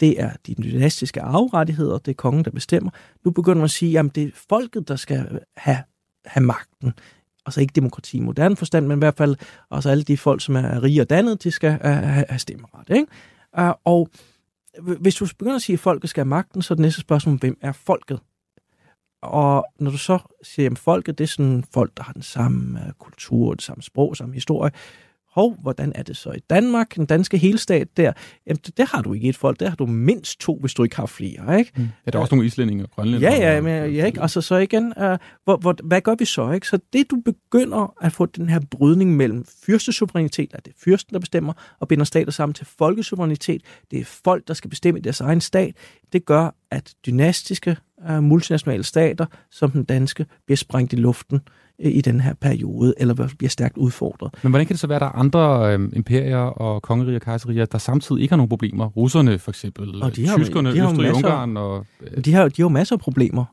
[0.00, 2.90] det er de dynastiske arverettigheder, det er kongen, der bestemmer.
[3.24, 5.78] Nu begynder man at sige, at det er folket, der skal have,
[6.26, 6.92] have magten.
[7.48, 9.36] Altså ikke demokrati i moderne forstand, men i hvert fald
[9.70, 12.90] også alle de folk, som er rige og dannet, de skal øh, have, have stemmeret.
[12.90, 13.06] Ikke?
[13.58, 14.08] Uh, og
[15.00, 17.38] hvis du begynder at sige, at folket skal have magten, så er det næste spørgsmål,
[17.38, 18.20] hvem er folket?
[19.22, 22.86] Og når du så siger, at folket det er sådan folk, der har den samme
[22.86, 24.70] øh, kultur, det samme sprog, samme historie,
[25.30, 28.12] hov, hvordan er det så i Danmark, den danske helstat der?
[28.46, 30.96] Jamen, det, har du ikke et folk, der har du mindst to, hvis du ikke
[30.96, 31.72] har flere, ikke?
[31.76, 31.88] Mm.
[32.06, 33.30] Er der også nogle islændinge og grønlænder?
[33.30, 34.22] Ja, ja, men, ja, ikke?
[34.22, 36.68] Altså så igen, uh, hvor, hvor, hvad gør vi så, ikke?
[36.68, 41.14] Så det, du begynder at få den her brydning mellem fyrstesuverænitet, at det er fyrsten,
[41.14, 45.20] der bestemmer, og binder stater sammen til folkesuverænitet, det er folk, der skal bestemme deres
[45.20, 45.74] egen stat,
[46.12, 47.76] det gør, at dynastiske
[48.10, 51.40] uh, multinationale stater, som den danske, bliver sprængt i luften
[51.78, 54.34] i den her periode, eller bliver stærkt udfordret.
[54.42, 57.22] Men hvordan kan det så være, at der er andre øh, imperier og kongeriger og
[57.22, 58.86] kejserier, der samtidig ikke har nogen problemer?
[58.86, 61.86] Russerne for eksempel, og de har, tyskerne, de har Østrig, masser, Ungarn og...
[62.00, 62.24] Øh...
[62.24, 63.44] De, har, de har jo masser af problemer,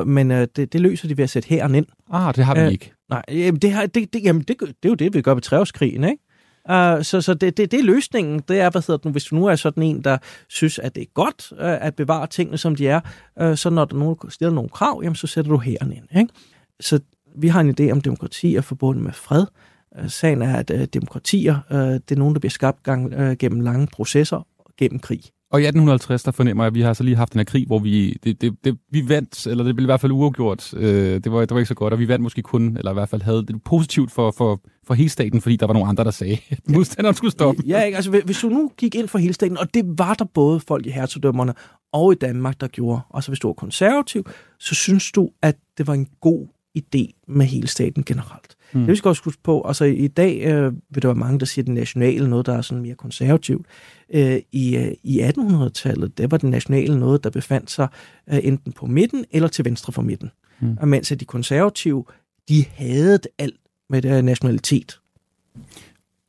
[0.00, 1.86] uh, men uh, det, det løser de ved at sætte hæren ind.
[2.10, 2.92] Ah, det har vi uh, ikke.
[3.10, 5.42] Nej, jamen, det, har, det, det, jamen, det, det er jo det, vi gør ved
[5.42, 6.22] treårskrigen, ikke?
[6.70, 8.42] Uh, så så det, det, det er løsningen.
[8.48, 10.18] Det er, hvad hedder det nu, hvis du nu er sådan en, der
[10.48, 13.00] synes, at det er godt uh, at bevare tingene, som de er,
[13.42, 16.20] uh, så når der nogen stiller nogle krav, jamen, så sætter du hæren ind.
[16.20, 16.32] Ikke?
[16.80, 17.00] Så
[17.36, 19.46] vi har en idé om, at demokrati er forbundet med fred.
[19.98, 23.60] Øh, sagen er, at øh, demokratier, øh, det er nogen, der bliver skabt gang, gennem
[23.60, 24.46] lange processer,
[24.78, 25.22] gennem krig.
[25.52, 27.66] Og i 1850, der fornemmer jeg, at vi har så lige haft en her krig,
[27.66, 30.74] hvor vi, det, det, det, vi vandt, eller det blev i hvert fald uafgjort.
[30.74, 32.94] Øh, det, var, det var ikke så godt, og vi vandt måske kun, eller i
[32.94, 36.04] hvert fald havde det positivt for, for, for hele staten, fordi der var nogle andre,
[36.04, 37.62] der sagde, at modstanderen skulle stoppe.
[37.66, 37.96] Ja, ikke?
[37.96, 40.86] altså hvis du nu gik ind for hele staten, og det var der både folk
[40.86, 41.54] i hertugdømmerne
[41.92, 44.26] og i Danmark, der gjorde, og så hvis du var konservativ,
[44.58, 48.56] så synes du, at det var en god idé med hele staten generelt.
[48.72, 48.80] Mm.
[48.80, 51.46] Det vi skal også huske på, altså i dag øh, vil der være mange, der
[51.46, 53.66] siger, at det nationale noget, der er sådan mere konservativt.
[54.14, 57.88] Øh, I øh, i 1800-tallet, der var det nationale noget, der befandt sig
[58.32, 60.30] øh, enten på midten eller til venstre for midten.
[60.60, 60.76] Mm.
[60.80, 62.04] Og mens at de konservative,
[62.48, 63.56] de havde alt
[63.90, 64.98] med det nationalitet.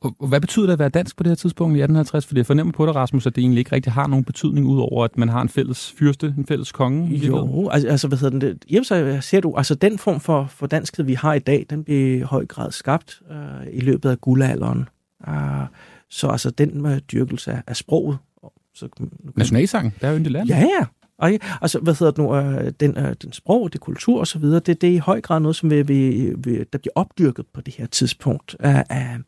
[0.04, 2.26] Og hvad betyder det at være dansk på det her tidspunkt i 1850?
[2.26, 5.04] Fordi jeg fornemmer på dig, Rasmus, at det egentlig ikke rigtig har nogen betydning, udover
[5.04, 7.16] at man har en fælles fyrste, en fælles konge.
[7.16, 8.64] Jo, altså, altså hvad hedder det?
[8.70, 11.84] Jamen, så ser du, altså den form for, for danskhed, vi har i dag, den
[11.84, 14.88] bliver i høj grad skabt øh, i løbet af guldalderen.
[15.28, 15.34] Uh,
[16.10, 18.18] så altså den uh, dyrkelse af, af sproget.
[18.74, 18.88] Så,
[19.36, 20.48] Nationalsang, der er jo land.
[20.48, 20.86] Ja, ja.
[21.18, 24.38] Og, altså, hvad hedder det nu, øh, den, øh, den sprog, det kultur og så
[24.38, 27.46] videre, det, det er i høj grad noget, som vi, vi, vi, der bliver opdyrket
[27.54, 29.18] på det her tidspunkt af, af,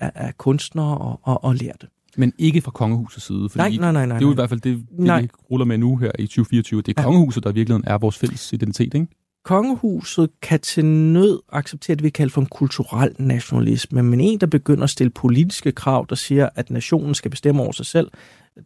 [0.00, 1.86] af, af kunstnere og, og, og lærte.
[2.16, 4.48] Men ikke fra kongehusets side, fordi nej, nej, nej, nej, det er jo i hvert
[4.48, 6.82] fald det, det vi ruller med nu her i 2024.
[6.82, 9.06] Det er kongehuset, der i virkeligheden er vores fælles identitet, ikke?
[9.44, 14.46] Kongehuset kan til nød acceptere det, vi kalder for en kulturel nationalisme, men en, der
[14.46, 18.10] begynder at stille politiske krav, der siger, at nationen skal bestemme over sig selv,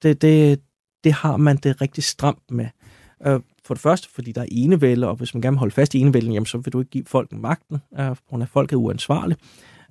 [0.02, 0.60] det, det,
[1.04, 2.66] det har man det rigtig stramt med.
[3.26, 5.94] Øh, for det første, fordi der er enevælde, og hvis man gerne vil holde fast
[5.94, 8.50] i enevælden, jamen, så vil du ikke give folk magten, øh, på grund af, at
[8.50, 9.38] folk er uansvarlige.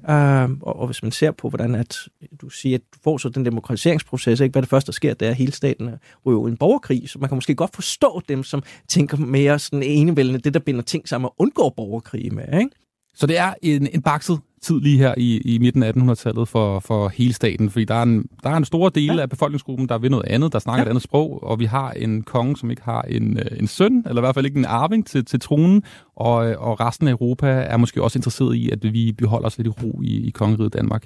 [0.09, 1.97] Øh, og, og hvis man ser på, hvordan at
[2.41, 4.51] du siger, at du får så den demokratiseringsproces, ikke?
[4.51, 5.89] hvad det første, der sker, det er, at hele staten
[6.25, 10.39] ryger en borgerkrig, så man kan måske godt forstå dem, som tænker mere sådan enevældende,
[10.39, 12.59] det der binder ting sammen og undgår borgerkrig med.
[12.59, 12.69] Ikke?
[13.15, 16.79] Så det er en, en bakset tid lige her i, i midten af 1800-tallet for,
[16.79, 19.21] for hele staten, fordi der er en, der er en stor del ja.
[19.21, 20.85] af befolkningsgruppen, der vil noget andet, der snakker ja.
[20.85, 24.03] et andet sprog, og vi har en konge, som ikke har en, øh, en søn,
[24.07, 25.83] eller i hvert fald ikke en arving til, til tronen,
[26.15, 29.67] og, og resten af Europa er måske også interesseret i, at vi beholder os lidt
[29.67, 31.03] i ro i, i kongeriget Danmark.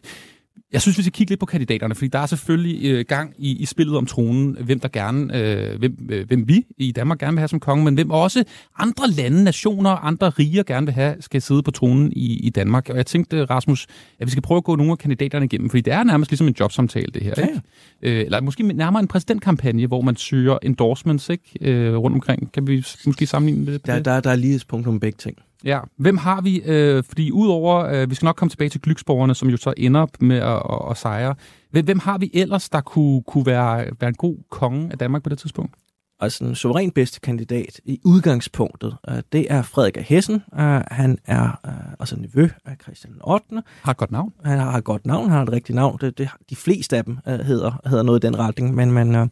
[0.74, 3.56] Jeg synes, vi skal kigge lidt på kandidaterne, fordi der er selvfølgelig øh, gang i,
[3.56, 7.34] i spillet om tronen, hvem der gerne, øh, hvem, øh, hvem vi i Danmark gerne
[7.34, 8.44] vil have som konge, men hvem også
[8.80, 12.90] andre lande, nationer, andre riger gerne vil have, skal sidde på tronen i, i Danmark.
[12.90, 13.88] Og jeg tænkte, Rasmus,
[14.20, 16.48] at vi skal prøve at gå nogle af kandidaterne igennem, fordi det er nærmest ligesom
[16.48, 17.34] en jobsamtale, det her.
[17.38, 17.42] Ja.
[17.42, 17.62] Ikke?
[18.02, 21.44] Øh, eller måske nærmere en præsidentkampagne, hvor man søger endorsements ikke?
[21.62, 22.52] Øh, rundt omkring.
[22.52, 23.86] Kan vi måske sammenligne det?
[23.86, 25.38] Der, der, der er lige et punkt om begge ting.
[25.64, 26.62] Ja, hvem har vi?
[26.66, 30.06] Øh, fordi udover, øh, vi skal nok komme tilbage til Glyksborgerne, som jo så ender
[30.20, 31.36] med at, at, at sejre.
[31.72, 35.24] Hvem, hvem har vi ellers, der kunne, kunne være, være en god konge af Danmark
[35.24, 35.76] på det tidspunkt?
[36.20, 40.36] Altså den suveræn bedste kandidat i udgangspunktet, øh, det er Frederik af Hessen.
[40.36, 43.46] Øh, han er øh, altså nevø af Christian 8.
[43.82, 44.34] Har et godt navn.
[44.46, 45.98] Han har et godt navn, han har et rigtigt navn.
[46.02, 49.16] Det, det, de fleste af dem øh, hedder, hedder noget i den retning, men man,
[49.16, 49.28] øh,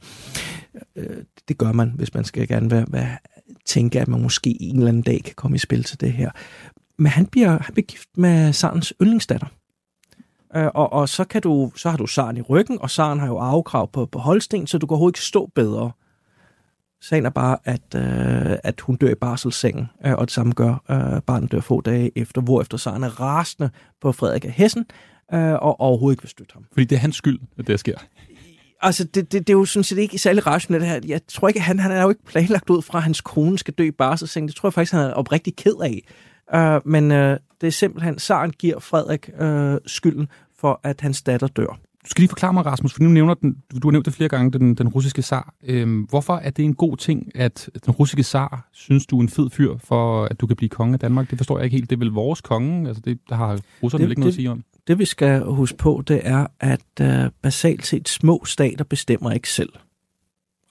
[0.96, 3.18] øh, det gør man, hvis man skal gerne være, være
[3.66, 6.32] tænke, at man måske en eller anden dag kan komme i spil til det her.
[6.98, 9.48] men han bliver, han bliver gift med Sarens yndlingsdatter.
[10.56, 13.28] Øh, og, og så, kan du, så har du Saren i ryggen, og Saren har
[13.28, 15.92] jo afkrav på, på Holsten, så du kan overhovedet ikke stå bedre.
[17.02, 20.84] Sagen er bare, at, øh, at hun dør i barselssengen, øh, og det samme gør
[20.90, 23.70] øh, barnet dør få dage efter, hvorefter Saren er rasende
[24.02, 24.86] på Frederik af Hessen,
[25.34, 26.66] øh, og overhovedet ikke vil støtte ham.
[26.72, 27.98] Fordi det er hans skyld, at det sker.
[28.86, 31.00] Altså, det, det, det er jo sådan set ikke særlig rationelt det her.
[31.08, 33.74] Jeg tror ikke, han, han er jo ikke planlagt ud fra, at hans kone skal
[33.74, 34.48] dø i barselssengen.
[34.48, 36.02] Det tror jeg faktisk, han er oprigtig ked af.
[36.56, 37.18] Uh, men uh,
[37.62, 40.28] det er simpelthen, Saren giver Frederik uh, skylden
[40.60, 41.80] for, at hans datter dør.
[42.06, 44.30] Du skal lige forklare mig, Rasmus, for nu nævner den, du har nævnt det flere
[44.30, 45.54] gange, den, den russiske zar.
[45.64, 49.30] Øhm, hvorfor er det en god ting, at den russiske zar synes, du er en
[49.30, 51.30] fed fyr, for at du kan blive konge af Danmark?
[51.30, 51.90] Det forstår jeg ikke helt.
[51.90, 52.88] Det er vel vores konge?
[52.88, 54.64] Altså, det, der har russerne det, ikke noget det, at sige om.
[54.88, 59.50] Det, vi skal huske på, det er, at uh, basalt set små stater bestemmer ikke
[59.50, 59.70] selv.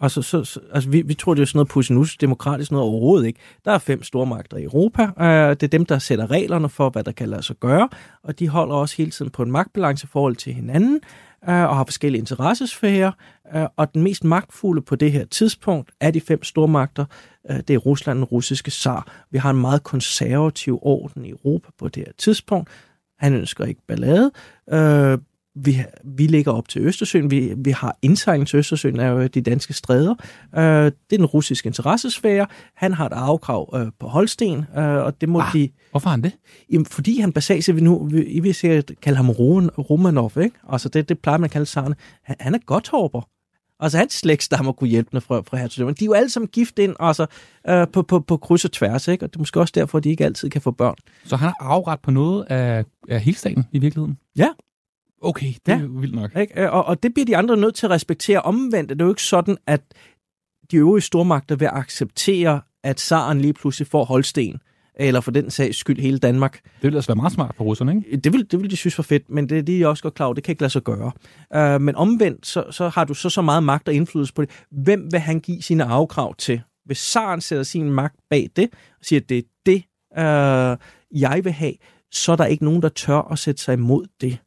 [0.04, 3.26] Altså, så, så, altså vi, vi tror, det er sådan noget pusinus, demokratisk noget overhovedet
[3.26, 3.40] ikke.
[3.64, 5.02] Der er fem stormagter i Europa.
[5.02, 7.88] Øh, det er dem, der sætter reglerne for, hvad der kan lade sig gøre,
[8.22, 11.00] og de holder også hele tiden på en magtbalance i forhold til hinanden,
[11.48, 13.12] øh, og har forskellige interessesfærer.
[13.54, 17.04] Øh, og den mest magtfulde på det her tidspunkt er de fem stormagter.
[17.50, 19.24] Øh, det er Rusland, den russiske zar.
[19.30, 22.70] Vi har en meget konservativ orden i Europa på det her tidspunkt.
[23.18, 24.30] Han ønsker ikke ballade.
[24.72, 25.18] Øh,
[25.54, 27.30] vi, vi ligger op til Østersøen.
[27.30, 30.14] Vi, vi har indsejling til Østersøen af jo de danske stræder.
[30.56, 32.46] Øh, det er den russiske interessesfære.
[32.74, 35.68] Han har et afkrav øh, på Holsten, øh, og det må Ah, de...
[35.90, 36.32] Hvorfor han det?
[36.72, 40.32] Jamen, fordi han basalt set, vi nu, vi, I vil sikkert kalde ham Roman, Romanov,
[40.42, 40.56] ikke?
[40.68, 41.94] Altså, det, det plejer man at kalde Sarne.
[42.22, 43.28] Han, han er godt håber.
[43.80, 45.94] Altså, hans slægtstammer kunne hjælpe fra, fra hertugdømmerne.
[45.94, 47.26] De er jo alle sammen gift ind, altså,
[47.68, 49.24] øh, på, på, på kryds og tværs, ikke?
[49.24, 50.94] Og det er måske også derfor, at de ikke altid kan få børn.
[51.24, 54.18] Så han har afret på noget af, af hele staten i virkeligheden?
[54.36, 54.48] Ja.
[55.24, 55.82] Okay, det er Ja.
[55.82, 56.36] jo vildt nok.
[56.36, 56.70] Ikke?
[56.72, 58.90] Og, og det bliver de andre nødt til at respektere omvendt.
[58.90, 59.80] Det er jo ikke sådan, at
[60.70, 64.60] de øvrige stormagter vil acceptere, at Saren lige pludselig får Holsten,
[64.96, 66.52] eller for den sags skyld hele Danmark.
[66.62, 68.16] Det ville altså være meget smart for russerne, ikke?
[68.16, 70.26] Det vil, det vil de synes var fedt, men det er de også godt klar
[70.26, 71.12] over, det kan ikke lade sig gøre.
[71.76, 74.50] Uh, men omvendt, så, så har du så, så meget magt og indflydelse på det.
[74.70, 76.60] Hvem vil han give sine afkrav til?
[76.84, 81.40] Hvis Saren sætter sin magt bag det, og siger, at det er det, uh, jeg
[81.44, 81.72] vil have,
[82.12, 84.38] så er der ikke nogen, der tør at sætte sig imod det.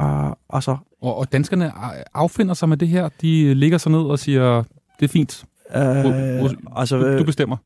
[0.00, 1.72] Uh, og så Og, og danskerne
[2.14, 3.08] affinder sig med det her.
[3.20, 4.62] De ligger sig ned og siger,
[5.00, 5.44] det er fint,
[5.76, 7.56] Øh, altså, du, du øh, bestemmer.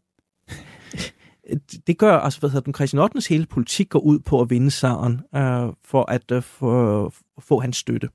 [1.87, 3.21] det gør, altså, hvad hedder den, Christian 8.
[3.29, 7.77] hele politik går ud på at vinde Saren, øh, for at øh, få, få hans
[7.77, 8.09] støtte.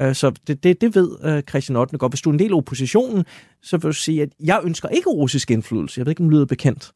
[0.00, 1.98] Øh, så det, det, det ved øh, Christian 8.
[1.98, 2.12] godt.
[2.12, 3.24] Hvis du er en del af oppositionen,
[3.62, 5.98] så vil du sige, at jeg ønsker ikke russisk indflydelse.
[5.98, 6.92] Jeg ved ikke, om det lyder bekendt.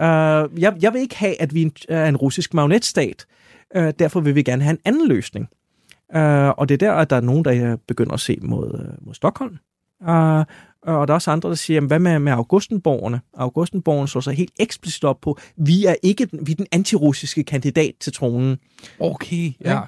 [0.00, 3.26] Øh, jeg, jeg vil ikke have, at vi er en russisk magnetstat.
[3.76, 5.48] Øh, derfor vil vi gerne have en anden løsning.
[6.14, 8.80] Øh, og det er der, at der er nogen, der øh, begynder at se mod,
[8.80, 9.58] øh, mod Stockholm.
[10.08, 10.44] Øh,
[10.82, 13.20] og der er også andre, der siger, jamen, hvad med, med Augustenborgerne?
[13.34, 17.44] Augustenborgerne slår sig helt eksplicit op på, vi er ikke den, vi er den antirussiske
[17.44, 18.58] kandidat til tronen.
[19.00, 19.80] Okay, ja.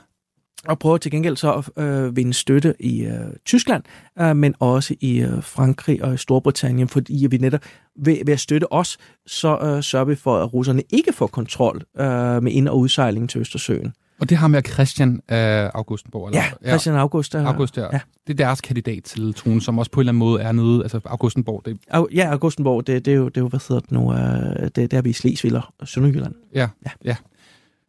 [0.69, 3.13] Og prøver til gengæld så at øh, vinde støtte i øh,
[3.45, 3.83] Tyskland,
[4.21, 7.61] øh, men også i øh, Frankrig og i Storbritannien, fordi vi netop
[7.97, 11.83] ved, ved at støtte os, så øh, sørger vi for, at russerne ikke får kontrol
[11.99, 13.93] øh, med ind- og udsejlingen til Østersøen.
[14.21, 16.29] Og det har med Christian af Augustenborg.
[16.29, 16.43] Eller?
[16.63, 17.35] Ja, Christian August.
[17.35, 17.83] Øh, August, ja.
[17.83, 17.89] ja.
[17.93, 18.01] ja.
[18.27, 20.83] Det er deres kandidat til tronen, som også på en eller anden måde er nede.
[20.83, 23.81] Altså Augustenborg, det, Au- Ja, Augustenborg, det, det, er jo, det er jo, hvad hedder
[23.81, 26.35] det nu, øh, det, det er vi i Slesvig og Sønderjylland.
[26.55, 26.69] ja, Ja.
[26.85, 26.91] ja.
[27.05, 27.17] ja.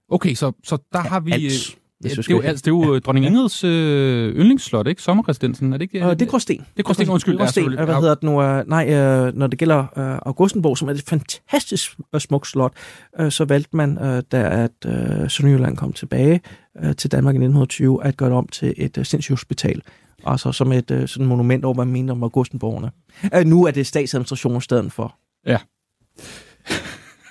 [0.10, 1.32] Okay, så, så der har vi...
[1.32, 4.88] Alt, øh, Ja, vi det er jo, altså, det er jo dronning Ingrids øh, yndlingsslot,
[4.88, 5.02] ikke?
[5.02, 6.06] Sommerresidensen, er det ikke?
[6.06, 6.58] Og det er Gråsten.
[6.58, 7.34] Det er Gråsten, undskyld.
[7.34, 7.64] Det Gråsten.
[7.74, 8.60] Ja, Ja, hvad hedder det nu?
[8.60, 8.86] Uh, nej,
[9.28, 12.74] uh, når det gælder uh, Augustenborg, som er et fantastisk uh, smukt slot,
[13.20, 16.42] uh, så valgte man, uh, da at uh, Sønderjylland kom tilbage
[16.84, 19.82] uh, til Danmark i 1920, at gøre det om til et uh, sindssygehospital.
[20.26, 22.92] Altså som et uh, sådan monument over, hvad man mener om Augustenborgerne.
[23.38, 25.16] Uh, nu er det statsadministration i stedet for.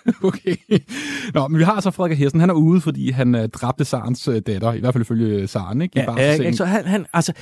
[0.22, 0.56] Okay.
[1.34, 2.40] Nå, men vi har altså Frederik Hessen.
[2.40, 4.72] Han er ude, fordi han øh, dræbte Sarens øh, datter.
[4.72, 5.98] I hvert fald ifølge Saren, ikke?
[6.00, 6.52] I Ja, ikke?
[6.56, 7.32] så han, han, altså,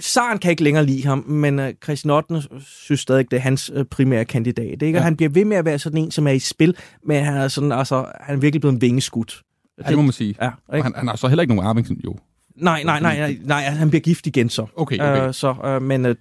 [0.00, 2.42] Saren kan ikke længere lide ham, men uh, Christian 8.
[2.66, 4.82] synes stadig, det er hans uh, primære kandidat.
[4.82, 4.86] Ikke?
[4.86, 5.00] Og Ja.
[5.00, 7.48] han bliver ved med at være sådan en, som er i spil, men han er,
[7.48, 9.42] sådan, altså, han er virkelig blevet en vingeskudt.
[9.84, 10.34] Ja, det må man sige.
[10.42, 10.82] Ja, Og ikke?
[10.84, 12.16] han, han har så heller ikke nogen arving, jo.
[12.56, 14.66] Nej, nej, nej, nej, nej, han bliver gift igen så.
[14.76, 15.26] Okay, okay.
[15.28, 16.14] Uh, så uh, men uh,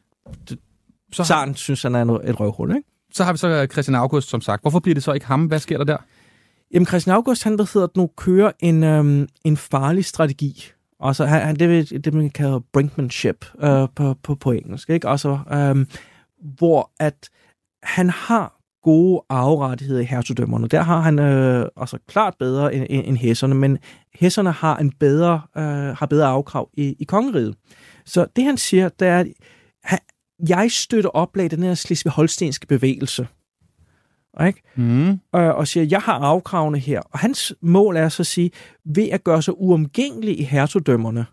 [1.13, 2.89] Så Saren synes, han er noget- et røvhul, ikke?
[3.13, 4.61] Så har vi så øh, Christian August, som sagt.
[4.61, 5.45] Hvorfor bliver det så ikke ham?
[5.45, 5.97] Hvad sker der der?
[6.73, 10.71] Jamen, Christian August, han, hvad hedder det nu, kører en, øhm, en farlig strategi.
[10.99, 15.07] Og så han, det er det, man kalder brinkmanship øh, på, på, på engelsk, ikke?
[15.07, 15.87] Altså, øhm,
[16.57, 17.29] hvor at
[17.83, 20.67] han har gode arverettigheder i hertugdømmerne.
[20.67, 23.77] Der har han øh, altså klart bedre end, end, end hæsserne, men
[24.15, 25.63] hæsserne har en bedre, øh,
[25.97, 27.55] har bedre afkrav i, i kongeriget.
[28.05, 29.27] Så det han siger, det er, at
[29.83, 29.99] han,
[30.47, 33.27] jeg støtter oplag den her Slesvig-Holstenske bevægelse.
[34.47, 34.61] Ikke?
[34.75, 35.09] Mm.
[35.09, 36.99] Øh, og siger, jeg har afkravene her.
[36.99, 38.51] Og hans mål er så at sige,
[38.85, 41.25] ved at gøre sig uomgængelig i hertugdømmerne,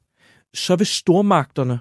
[0.55, 1.79] så vil stormagterne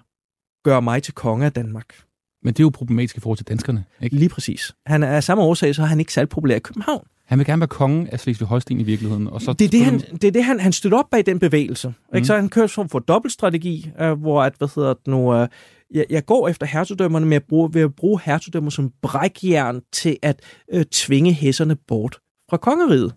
[0.64, 1.96] gøre mig til konge af Danmark.
[2.44, 3.86] Men det er jo problematisk i forhold til danskerne.
[4.02, 4.16] Ikke?
[4.16, 4.76] Lige præcis.
[4.86, 7.08] Han er af samme årsag, så er han ikke særlig populær i København.
[7.26, 9.28] Han vil gerne være konge af Slesvig-Holsten i virkeligheden.
[9.28, 11.40] Og så det er det, han, det, er det han, han støtter op bag den
[11.40, 11.88] bevægelse.
[11.88, 12.16] Mm.
[12.16, 12.28] Ikke?
[12.28, 15.48] Så han kører sådan for dobbeltstrategi, øh, hvor at, hvad hedder det nu, øh,
[15.92, 20.18] jeg, jeg går efter hertugdømmerne med at bruge, ved at bruge hertugdømmer som brækjern til
[20.22, 20.42] at
[20.74, 22.20] øh, tvinge hæsserne bort
[22.50, 23.16] fra kongeriget.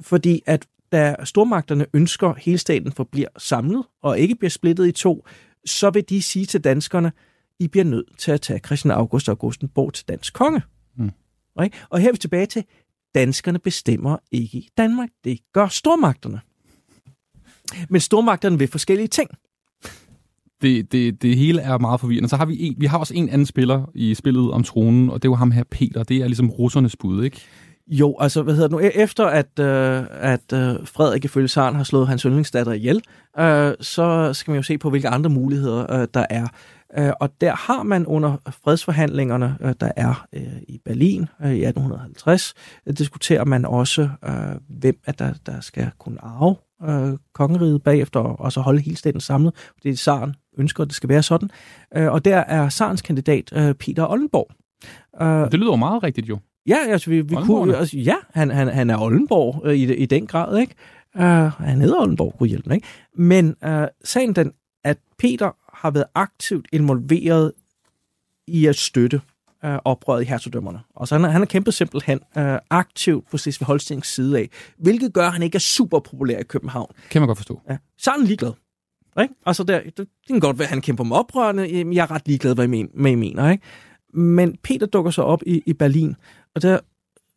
[0.00, 4.92] Fordi at da stormagterne ønsker, at hele staten forbliver samlet og ikke bliver splittet i
[4.92, 5.26] to,
[5.66, 7.12] så vil de sige til danskerne,
[7.58, 10.62] I bliver nødt til at tage Christian August og Augustenborg til dansk konge.
[10.96, 11.10] Mm.
[11.60, 11.86] Right?
[11.90, 12.64] Og her er vi tilbage til,
[13.14, 15.08] danskerne bestemmer ikke i Danmark.
[15.24, 16.40] Det gør stormagterne.
[17.88, 19.30] Men stormagterne vil forskellige ting.
[20.62, 22.28] Det, det, det hele er meget forvirrende.
[22.28, 25.22] Så har vi en, vi har også en anden spiller i spillet om tronen, og
[25.22, 26.02] det er ham her Peter.
[26.02, 27.40] Det er ligesom russernes bud, ikke?
[27.86, 28.88] Jo, altså, hvad hedder det nu?
[28.88, 33.02] E-, efter at, øh, at øh, Frederik ifølge Saren har slået hans yndlingsdatter ihjel,
[33.38, 36.46] øh, så skal man jo se på, hvilke andre muligheder øh, der er.
[36.98, 41.64] Øh, og der har man under fredsforhandlingerne, øh, der er øh, i Berlin øh, i
[41.64, 42.54] 1850,
[42.86, 44.32] øh, diskuterer man også, øh,
[44.68, 46.56] hvem at der, der skal kunne arve
[46.88, 51.08] øh, kongeriget bagefter, og så holde hele staten samlet, fordi Saren ønsker, at det skal
[51.08, 51.50] være sådan.
[51.96, 54.50] Øh, og der er Sarens kandidat øh, Peter Oldenborg.
[55.22, 56.38] Øh, det lyder jo meget rigtigt jo.
[56.66, 60.06] Ja, altså vi, vi kunne, altså, ja, han, han, han er Oldenborg øh, i, i
[60.06, 60.74] den grad, ikke?
[61.14, 62.86] Uh, han hedder Oldenborg, kunne hjælpe ikke?
[63.14, 64.52] Men uh, sagen den,
[64.84, 67.52] at Peter har været aktivt involveret
[68.46, 69.20] i at støtte
[69.64, 70.80] uh, oprøret i hertugdømmerne.
[70.94, 75.12] Og så han, han har kæmpet simpelthen uh, aktivt på Slesvig Holstens side af, hvilket
[75.12, 76.92] gør, at han ikke er super populær i København.
[77.10, 77.60] Kan man godt forstå.
[77.70, 77.76] Ja.
[77.98, 78.52] Så er han ligeglad.
[79.20, 79.34] Ikke?
[79.46, 81.62] Altså der, det, det kan godt være, at han kæmper med oprørende.
[81.94, 83.50] Jeg er ret ligeglad, hvad I men, med I mener.
[83.50, 83.64] Ikke?
[84.14, 86.16] Men Peter dukker så op i, i Berlin,
[86.54, 86.78] og der,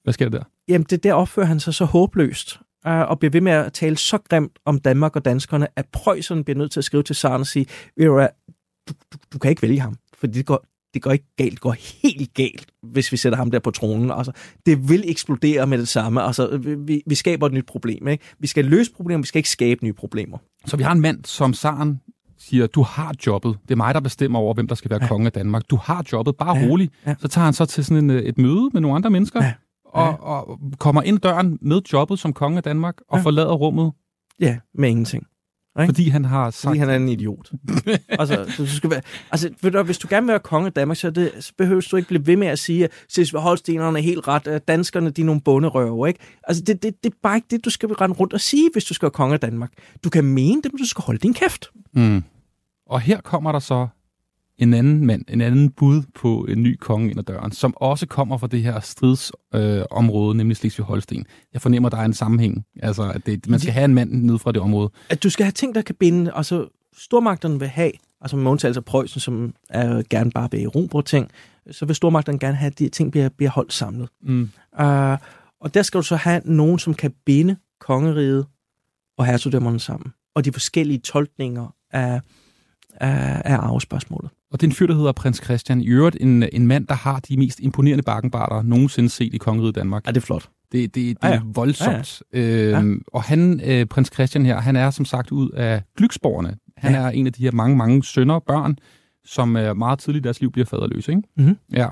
[0.03, 0.43] Hvad sker der der?
[0.67, 3.97] Jamen, det der opfører han sig så håbløst, uh, og bliver ved med at tale
[3.97, 7.41] så grimt om Danmark og danskerne, at prøjserne bliver nødt til at skrive til Saren
[7.41, 7.65] og sige,
[7.99, 11.61] du, du, du kan ikke vælge ham, for det går, det går ikke galt, det
[11.61, 14.11] går helt galt, hvis vi sætter ham der på tronen.
[14.11, 14.31] Altså,
[14.65, 16.21] det vil eksplodere med det samme.
[16.21, 18.07] Altså, vi, vi skaber et nyt problem.
[18.07, 18.23] Ikke?
[18.39, 20.37] Vi skal løse problemer, vi skal ikke skabe nye problemer.
[20.65, 22.01] Så vi har en mand, som Saren
[22.37, 23.57] siger, du har jobbet.
[23.63, 25.07] Det er mig, der bestemmer over, hvem der skal være ja.
[25.07, 25.63] konge af Danmark.
[25.69, 26.67] Du har jobbet, bare ja.
[26.67, 26.89] rolig.
[27.07, 27.15] Ja.
[27.19, 29.53] Så tager han så til sådan en, et møde med nogle andre mennesker, ja.
[29.95, 30.07] Ja.
[30.07, 33.23] Og, og kommer ind døren med jobbet som konge af Danmark, og ja.
[33.23, 33.91] forlader rummet.
[34.39, 35.23] Ja, med ingenting.
[35.79, 35.87] Ikke?
[35.87, 36.61] Fordi han har sagt...
[36.61, 37.51] Fordi han er en idiot.
[38.19, 40.97] altså, du skal være, altså ved du, hvis du gerne vil være konge af Danmark,
[40.97, 44.27] så, det, så behøver du ikke blive ved med at sige, at Holstenerne er helt
[44.27, 46.19] ret, at danskerne de er nogle bunderøver, ikke?
[46.43, 48.85] Altså, det, det, det er bare ikke det, du skal rende rundt og sige, hvis
[48.85, 49.71] du skal være konge af Danmark.
[50.03, 51.69] Du kan mene det, men du skal holde din kæft.
[51.93, 52.23] Mm.
[52.85, 53.87] Og her kommer der så
[54.57, 58.07] en anden mand, en anden bud på en ny konge ind ad døren, som også
[58.07, 61.23] kommer fra det her stridsområde, øh, nemlig Slesvig-Holsten.
[61.53, 62.65] Jeg fornemmer, der er en sammenhæng.
[62.79, 64.89] Altså, at det, man skal have en mand ned fra det område.
[65.09, 68.79] At du skal have ting, der kan binde, altså stormagterne vil have, altså med undtagelse
[68.79, 71.31] af Preussen, som er gerne bare vil erobre ting,
[71.71, 74.09] så vil stormagterne gerne have, at de ting bliver, bliver holdt samlet.
[74.21, 74.49] Mm.
[74.79, 75.17] Uh,
[75.61, 78.45] og der skal du så have nogen, som kan binde kongeriget
[79.17, 80.13] og hertugdømmerne sammen.
[80.35, 82.21] Og de forskellige tolkninger af,
[82.95, 84.29] af, af arvespørgsmålet.
[84.53, 85.81] Og det er en fyr, der hedder prins Christian.
[85.81, 89.75] I øvrigt en, en mand, der har de mest imponerende bakkenbarter nogensinde set i kongeriget
[89.75, 90.05] Danmark.
[90.05, 90.49] Ja, det er flot.
[90.71, 91.35] Det, det, det ja, ja.
[91.35, 92.21] er voldsomt.
[92.33, 92.79] Ja, ja.
[92.79, 92.99] Øhm, ja.
[93.13, 96.57] Og han, øh, prins Christian her, han er som sagt ud af Glyksborgerne.
[96.77, 96.99] Han ja.
[96.99, 98.77] er en af de her mange, mange sønner og børn,
[99.25, 101.11] som øh, meget tidligt i deres liv bliver faderløse.
[101.11, 101.23] Ikke?
[101.37, 101.57] Mm-hmm.
[101.73, 101.87] Ja.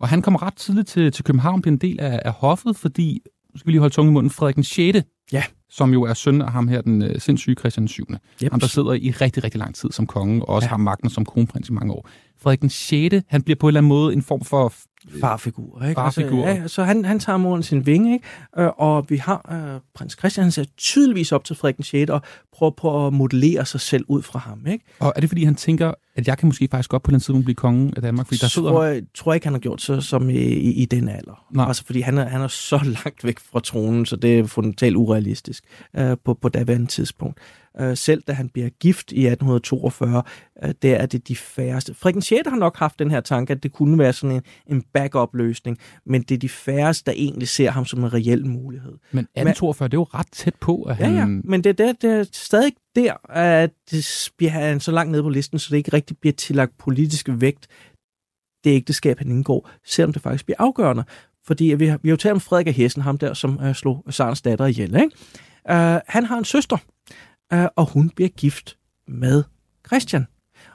[0.00, 3.20] Og han kommer ret tidligt til, til København, bliver en del af, af hoffet, fordi,
[3.54, 4.98] nu skal vi lige holde tungen i munden, Frederik den 6.,
[5.32, 5.42] ja.
[5.70, 8.06] som jo er søn af ham her, den øh, sindssyge Christian 7.
[8.10, 8.50] Yep.
[8.50, 10.70] Ham, der sidder i rigtig, rigtig lang tid som konge, og også ja.
[10.70, 12.08] har magten som kronprins i mange år.
[12.46, 14.72] Frederik den 6., han bliver på en eller anden måde en form for...
[15.20, 15.94] Farfigur, ikke?
[15.94, 16.46] Farfigur.
[16.46, 18.26] Altså, ja, så han, han tager moren sin vinge, ikke?
[18.58, 22.10] Øh, og vi har øh, prins Christian, han ser tydeligvis op til Frederik den 6.
[22.10, 24.84] og prøver på at modellere sig selv ud fra ham, ikke?
[24.98, 27.44] Og er det, fordi han tænker, at jeg kan måske faktisk godt på den tidspunkt
[27.44, 28.26] blive konge af Danmark?
[28.26, 28.70] Fordi der sidder...
[28.70, 31.44] tror, jeg, tror jeg ikke, han har gjort så som i, i, i den alder.
[31.50, 31.66] Nej.
[31.66, 34.96] Altså, fordi han er, han er så langt væk fra tronen, så det er fundamentalt
[34.96, 35.64] urealistisk
[35.96, 37.38] øh, på, på daværende tidspunkt.
[37.80, 40.22] Øh, selv da han bliver gift i 1842,
[40.62, 41.94] øh, der er det de færreste.
[41.94, 42.48] Frederik 6.
[42.48, 46.22] har nok haft den her tanke, at det kunne være sådan en, en backup-løsning, men
[46.22, 48.92] det er de færreste, der egentlig ser ham som en reel mulighed.
[49.12, 51.12] Men 1842, men, det er jo ret tæt på, at han...
[51.12, 55.12] Ja, ja, men det, det, det er stadig der, at det bliver han så langt
[55.12, 57.66] nede på listen, så det ikke rigtig bliver tillagt politisk vægt,
[58.64, 61.04] det ægteskab, han indgår, selvom det faktisk bliver afgørende.
[61.46, 63.72] Fordi vi har, vi har jo talt om Frederik af Hessen, ham der, som uh,
[63.72, 64.96] slog Sarens datter ihjel.
[64.96, 65.10] Ikke?
[65.70, 66.76] Uh, han har en søster,
[67.54, 68.76] uh, og hun bliver gift
[69.08, 69.44] med
[69.86, 70.26] Christian.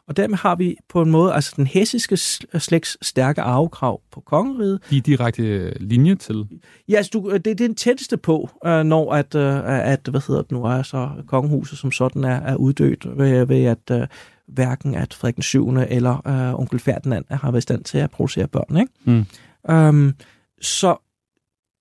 [0.07, 4.79] Og dermed har vi på en måde altså den hessiske slægts stærke arvekrav på kongeriget.
[4.89, 6.47] De er direkte øh, linje til?
[6.89, 10.21] Ja, altså, du, det, det er den tætteste på, øh, når at, øh, at, hvad
[10.27, 14.07] hedder det nu, er så kongehuset som sådan er, er uddødt ved, ved at øh,
[14.47, 15.69] hverken at Frederik den 7.
[15.69, 18.77] eller øh, onkel Ferdinand har været i stand til at producere børn.
[18.77, 18.91] Ikke?
[19.03, 19.25] Mm.
[19.73, 20.15] Øhm,
[20.61, 20.97] så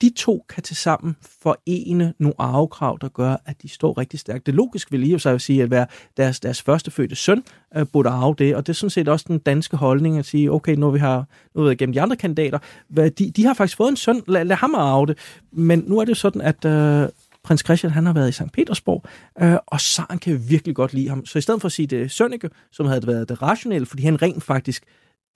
[0.01, 4.47] de to kan til sammen forene nogle arvekrav, der gør, at de står rigtig stærkt.
[4.47, 5.87] Det logisk vil lige så sige, at være
[6.17, 7.43] deres, deres førstefødte søn
[7.77, 10.53] øh, burde arve det, og det er sådan set også den danske holdning at sige,
[10.53, 11.25] okay, nu vi har
[11.55, 12.59] nu ved gennem de andre kandidater,
[12.97, 15.19] de, de har faktisk fået en søn, lad, lad ham arve det.
[15.53, 17.09] Men nu er det sådan, at øh,
[17.43, 18.53] prins Christian han har været i St.
[18.53, 19.05] Petersborg,
[19.43, 21.27] øh, og Saren kan virkelig godt lide ham.
[21.27, 24.23] Så i stedet for at sige det Sønneke, som havde været det rationelle, fordi han
[24.23, 24.85] rent faktisk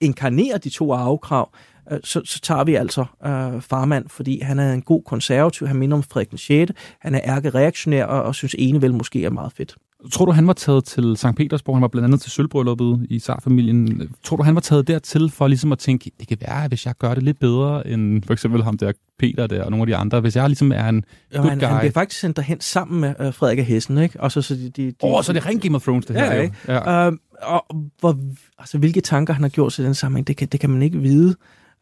[0.01, 1.53] inkarnerer de to arvekrav,
[1.91, 5.75] øh, så, så tager vi altså øh, farmand, fordi han er en god konservativ, han
[5.75, 9.53] minder om Frederik 6., han er ærkereaktionær og, og synes ene vel måske er meget
[9.53, 9.75] fedt.
[10.11, 11.35] Tror du, han var taget til St.
[11.37, 11.75] Petersborg?
[11.75, 14.09] Han var blandt andet til sølvbrylluppet i Tsar-familien.
[14.23, 16.93] Tror du, han var taget dertil for ligesom at tænke, det kan være, hvis jeg
[16.99, 19.95] gør det lidt bedre end for eksempel ham der Peter der og nogle af de
[19.95, 20.19] andre.
[20.19, 21.03] Hvis jeg ligesom er en
[21.35, 21.65] jo, good han, guy.
[21.65, 24.21] han bliver faktisk sendt derhen sammen med uh, Frederik af Hessen, ikke?
[24.21, 26.15] Og så, så de, de, de, oh, så det er rent Game of Thrones, det
[26.15, 26.33] her.
[26.33, 26.55] Ja, ikke?
[26.67, 27.07] Ja.
[27.07, 27.65] Uh, og
[27.99, 28.17] hvor,
[28.59, 30.81] altså, hvilke tanker han har gjort sig i den sammenhæng, det kan, det kan man
[30.81, 31.35] ikke vide.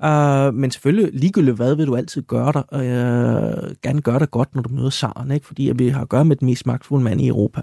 [0.04, 4.56] Uh, men selvfølgelig, ligegyldigt hvad vil du altid gøre dig, uh, gerne gøre dig godt,
[4.56, 5.46] når du møder Saren, ikke?
[5.46, 7.62] fordi at vi har at gøre med den mest magtfulde mand i Europa.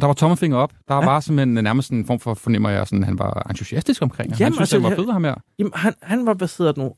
[0.00, 0.72] Der var tommelfinger op.
[0.88, 1.04] Der ja.
[1.04, 4.30] var simpelthen nærmest en form for, fornemmer jeg, sådan, han var entusiastisk omkring.
[4.30, 5.34] Jamen, han synes, altså, han var fed, ham her.
[5.58, 6.92] Jamen, han, han var, det nu,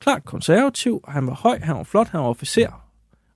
[0.00, 2.84] klart konservativ, han var høj, han var flot, han var officer.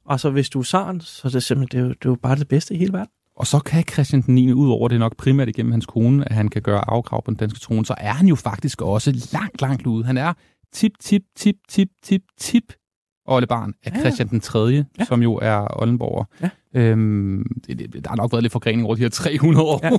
[0.07, 2.11] Og så hvis du er Saren, så er det simpelthen det er jo, det er
[2.11, 3.11] jo bare det bedste i hele verden.
[3.37, 4.53] Og så kan Christian den 9.
[4.53, 7.39] ud over det nok primært igennem hans kone, at han kan gøre afkrav på den
[7.39, 10.05] danske trone, så er han jo faktisk også langt, langt ude.
[10.05, 10.33] Han er
[10.73, 12.73] tip, tip, tip, tip, tip, tip
[13.27, 15.05] oldebarn af ja, Christian den 3., ja.
[15.05, 16.25] som jo er Oldenborger.
[16.43, 16.51] Ja.
[16.75, 19.81] Øhm, det, det, der har nok været lidt forgrening over de her 300 år.
[19.83, 19.91] Ja.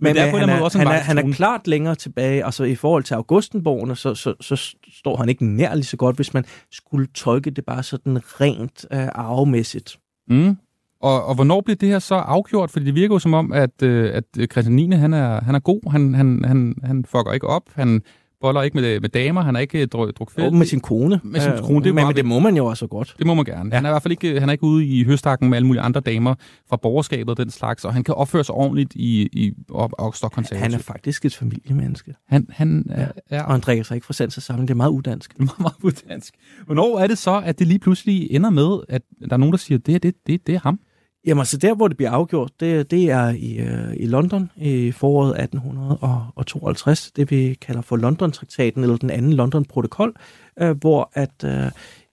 [0.00, 2.44] Men det er på han, måde også han, er, han er klart længere tilbage.
[2.44, 6.16] Altså i forhold til Augustenborgerne, så, så, så står han ikke nær lige så godt,
[6.16, 9.98] hvis man skulle tolke det bare sådan rent øh, arvemæssigt.
[10.28, 10.56] Mm.
[11.00, 12.70] Og, og hvornår bliver det her så afgjort?
[12.70, 14.90] Fordi det virker jo som om, at, øh, at Christian 9.
[14.90, 15.90] Han er, han er god.
[15.90, 17.62] Han, han, han, han fucker ikke op.
[17.74, 18.02] Han
[18.40, 20.54] boller ikke med, med damer, han er ikke druk, drukfældig.
[20.54, 21.20] med sin kone.
[21.24, 23.14] Med sin kone, det, men, men det må man jo også godt.
[23.18, 23.70] Det må man gerne.
[23.70, 23.76] Ja.
[23.76, 25.82] Han er i hvert fald ikke, han er ikke ude i høstakken med alle mulige
[25.82, 26.34] andre damer
[26.68, 30.14] fra borgerskabet og den slags, og han kan opføre sig ordentligt i, i og, og
[30.52, 32.14] Han er faktisk et familiemenneske.
[32.28, 33.06] Han, han ja.
[33.30, 34.68] er, Og han drikker sig ikke fra sans sammen.
[34.68, 35.32] Det er meget udansk.
[35.38, 36.34] Det er meget, udansk.
[36.66, 39.58] Hvornår er det så, at det lige pludselig ender med, at der er nogen, der
[39.58, 40.80] siger, det er, det, det, det er ham?
[41.26, 44.92] Jamen, så der, hvor det bliver afgjort, det, det er i, øh, i London i
[44.92, 50.14] foråret 1852, det vi kalder for London-traktaten, eller den anden London-protokol,
[50.60, 51.66] øh, hvor at øh,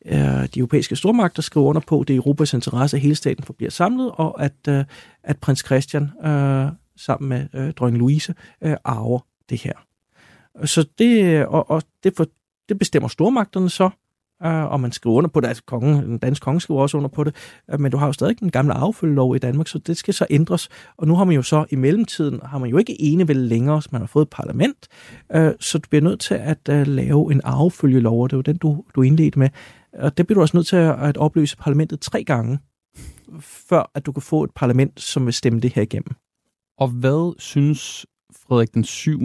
[0.06, 3.72] øh de europæiske stormagter skriver under på, det er Europas interesse, at hele staten forbliver
[3.72, 4.86] samlet, og at, øh,
[5.24, 9.74] at prins Christian øh, sammen med øh, dronning Louise øh, arver det her.
[10.66, 12.26] Så det, og, og det, for,
[12.70, 13.90] det bestemmer stormagterne så,
[14.46, 17.10] øh, og man skriver under på det, altså kongen, den danske konge skriver også under
[17.10, 17.36] på det,
[17.72, 20.26] øh, men du har jo stadig den gamle affølgelov i Danmark, så det skal så
[20.30, 23.82] ændres, og nu har man jo så i mellemtiden, har man jo ikke enevæld længere,
[23.82, 24.88] så man har fået et parlament,
[25.36, 28.58] øh, så du bliver nødt til at øh, lave en affølgelov, og det var den,
[28.58, 29.50] du, du indledte med,
[29.94, 32.60] og det bliver du også nødt til at, at opløse parlamentet tre gange,
[33.40, 36.16] før at du kan få et parlament, som vil stemme det her igennem.
[36.78, 38.06] Og hvad synes
[38.48, 39.20] Frederik den 7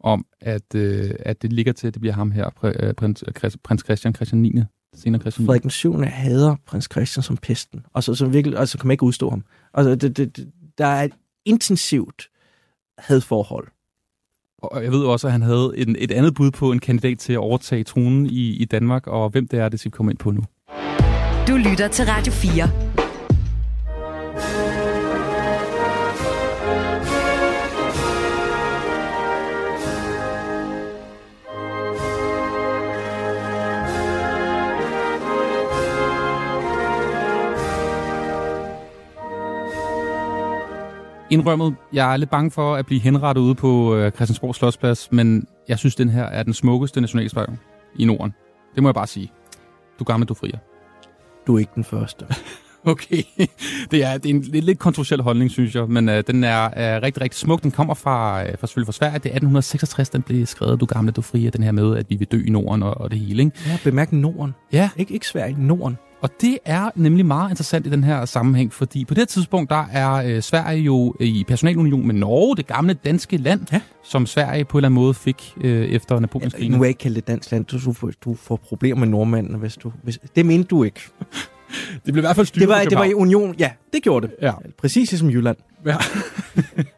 [0.00, 3.50] om, at, øh, at det ligger til, at det bliver ham her, øh, prins, øh,
[3.64, 4.62] prins Christian, Christian 9.
[4.94, 5.46] Senere Christian 9.
[5.46, 6.02] Frederik den 7.
[6.02, 7.86] hader prins Christian som pesten.
[7.94, 9.44] Altså, så virkelig, altså kan man ikke udstå ham.
[9.74, 10.48] Altså, det, det,
[10.78, 11.12] der er et
[11.44, 12.28] intensivt
[12.98, 13.68] hadforhold.
[14.62, 17.32] Og jeg ved også, at han havde et, et andet bud på en kandidat til
[17.32, 20.18] at overtage tronen i, i Danmark, og hvem det er, det skal vi komme ind
[20.18, 20.42] på nu.
[21.48, 22.99] Du lytter til Radio 4.
[41.30, 45.46] Indrømmet, jeg er lidt bange for at blive henrettet ude på øh, Christiansborg Slottsplads, men
[45.68, 47.48] jeg synes, den her er den smukkeste nationalspark
[47.98, 48.34] i Norden.
[48.74, 49.32] Det må jeg bare sige.
[49.98, 50.58] Du gamle, du frier.
[51.46, 52.24] Du er ikke den første.
[52.92, 53.22] okay.
[53.90, 56.70] Det er, det er en lidt, lidt kontroversiel holdning, synes jeg, men øh, den er,
[56.72, 57.62] er rigtig, rigtig smuk.
[57.62, 59.14] Den kommer fra, øh, fra, selvfølgelig fra Sverige.
[59.14, 62.16] Det er 1866, den blev skrevet, du gamle, du frier, den her med, at vi
[62.16, 63.42] vil dø i Norden og, og det hele.
[63.42, 63.56] Ikke?
[63.66, 64.54] Ja, bemærk Norden.
[64.72, 64.90] Ja.
[64.96, 65.98] Ikke, ikke Sverige, Norden.
[66.22, 69.84] Og det er nemlig meget interessant i den her sammenhæng, fordi på det tidspunkt, der
[69.92, 73.80] er øh, Sverige jo i personalunion med Norge, det gamle danske land, ja.
[74.04, 76.70] som Sverige på en eller anden måde fik øh, efter Napoleons krig.
[76.70, 79.76] Ja, nu er ikke kaldt det dansk land, du, du får problemer med nordmændene, hvis
[79.76, 79.92] du...
[80.02, 81.00] Hvis, det mente du ikke.
[82.04, 84.26] det blev i hvert fald styret det var, det var i union, ja, det gjorde
[84.26, 84.34] det.
[84.42, 84.52] Ja.
[84.78, 85.56] Præcis som Jylland.
[85.86, 85.96] Ja.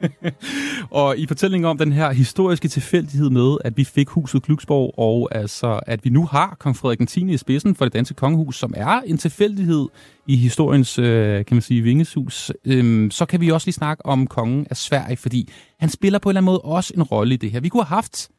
[1.00, 5.28] og i fortællingen om den her historiske tilfældighed med, at vi fik huset Glucksborg, og
[5.34, 8.74] altså, at vi nu har kong Frederik X i spidsen for det danske kongehus, som
[8.76, 9.88] er en tilfældighed
[10.26, 14.26] i historiens, øh, kan man sige, vingeshus, øhm, så kan vi også lige snakke om
[14.26, 15.48] kongen af Sverige, fordi
[15.78, 17.60] han spiller på en eller anden måde også en rolle i det her.
[17.60, 18.30] Vi kunne have haft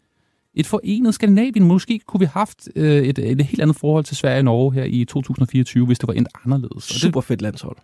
[0.56, 1.64] et forenet Skandinavien.
[1.64, 4.74] Måske kunne vi have haft øh, et, et helt andet forhold til Sverige og Norge
[4.74, 6.84] her i 2024, hvis det var endt anderledes.
[6.84, 7.78] Super fedt landshold.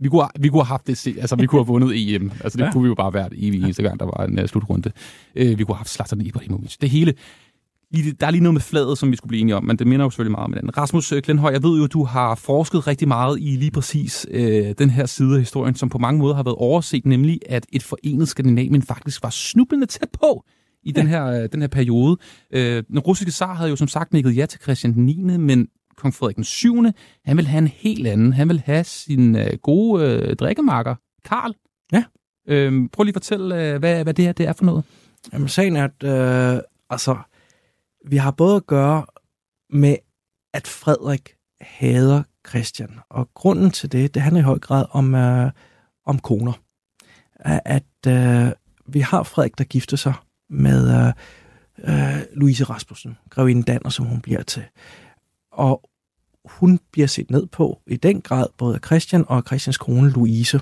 [0.00, 2.32] Vi kunne, vi kunne have haft det, altså vi kunne have vundet EM.
[2.44, 2.72] Altså det ja.
[2.72, 4.92] kunne vi jo bare hvert evig eneste gang, der var en uh, slutrunde.
[5.40, 6.76] Uh, vi kunne have haft Zlatan Ibrahimovic.
[6.76, 7.14] Det hele,
[8.20, 10.06] der er lige noget med fladet, som vi skulle blive enige om, men det minder
[10.06, 10.78] jo selvfølgelig meget om den.
[10.78, 14.74] Rasmus Klenhøj, jeg ved jo, at du har forsket rigtig meget i lige præcis øh,
[14.78, 17.82] den her side af historien, som på mange måder har været overset, nemlig at et
[17.82, 20.44] forenet Skandinavien faktisk var snublende tæt på
[20.82, 21.00] i ja.
[21.00, 22.16] den, her, øh, den her periode.
[22.50, 26.14] Øh, den russiske zar havde jo som sagt nikket ja til Christian 9., men kong
[26.14, 26.84] Frederik den 7.,
[27.24, 28.32] han vil have en helt anden.
[28.32, 31.54] Han vil have sin øh, gode øh, drikkemarker, Karl.
[31.92, 32.04] Ja.
[32.48, 34.84] Øh, prøv lige at fortælle, øh, hvad, hvad det her det er for noget.
[35.32, 36.04] Jamen, sagen er, at
[36.56, 36.60] øh,
[36.90, 37.16] altså,
[38.08, 39.04] vi har både at gøre
[39.70, 39.96] med,
[40.54, 42.90] at Frederik hader Christian.
[43.10, 45.50] Og grunden til det, det handler i høj grad om, øh,
[46.06, 46.52] om koner.
[47.64, 48.52] At øh,
[48.86, 50.14] vi har Frederik, der gifter sig
[50.52, 51.12] med øh,
[51.88, 54.62] øh, Louise Rasmussen, grevinde Danner, som hun bliver til.
[55.52, 55.90] Og
[56.44, 60.10] hun bliver set ned på i den grad, både af Christian og af Christians kone
[60.10, 60.60] Louise.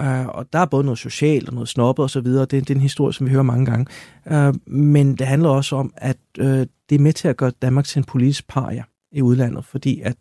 [0.00, 2.40] Uh, og der er både noget socialt og noget snobbet og så videre.
[2.40, 3.86] Det, det er en historie, som vi hører mange gange.
[4.30, 7.84] Uh, men det handler også om, at uh, det er med til at gøre Danmark
[7.84, 10.16] til en politisk paria i udlandet, fordi at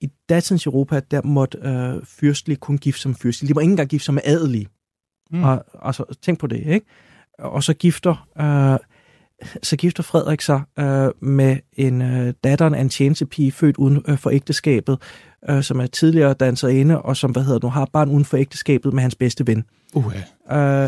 [0.00, 3.48] i datidens Europa, der måtte uh, fyrstlige kun gifte som fyrstlige.
[3.48, 4.68] De må ikke engang gifte med adelige.
[5.30, 5.44] Mm.
[5.44, 6.86] Og, altså, tænk på det, ikke?
[7.38, 8.84] Og så gifter uh,
[9.62, 14.18] så gifter Frederik sig øh, med en øh, datter af en tjenestepige, født uden øh,
[14.18, 14.98] for ægteskabet,
[15.50, 18.92] øh, som er tidligere danserinde, og som hvad hedder nu, har barn uden for ægteskabet
[18.92, 19.64] med hans bedste ven.
[19.94, 20.12] Uh, uh,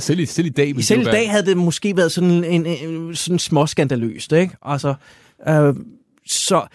[0.01, 3.15] selv, i, selv i dag, selv i dag havde det måske været sådan en, en
[3.15, 4.57] sådan småskandaløst, ikke?
[4.63, 4.95] Altså,
[5.49, 5.75] øh,
[6.27, 6.67] så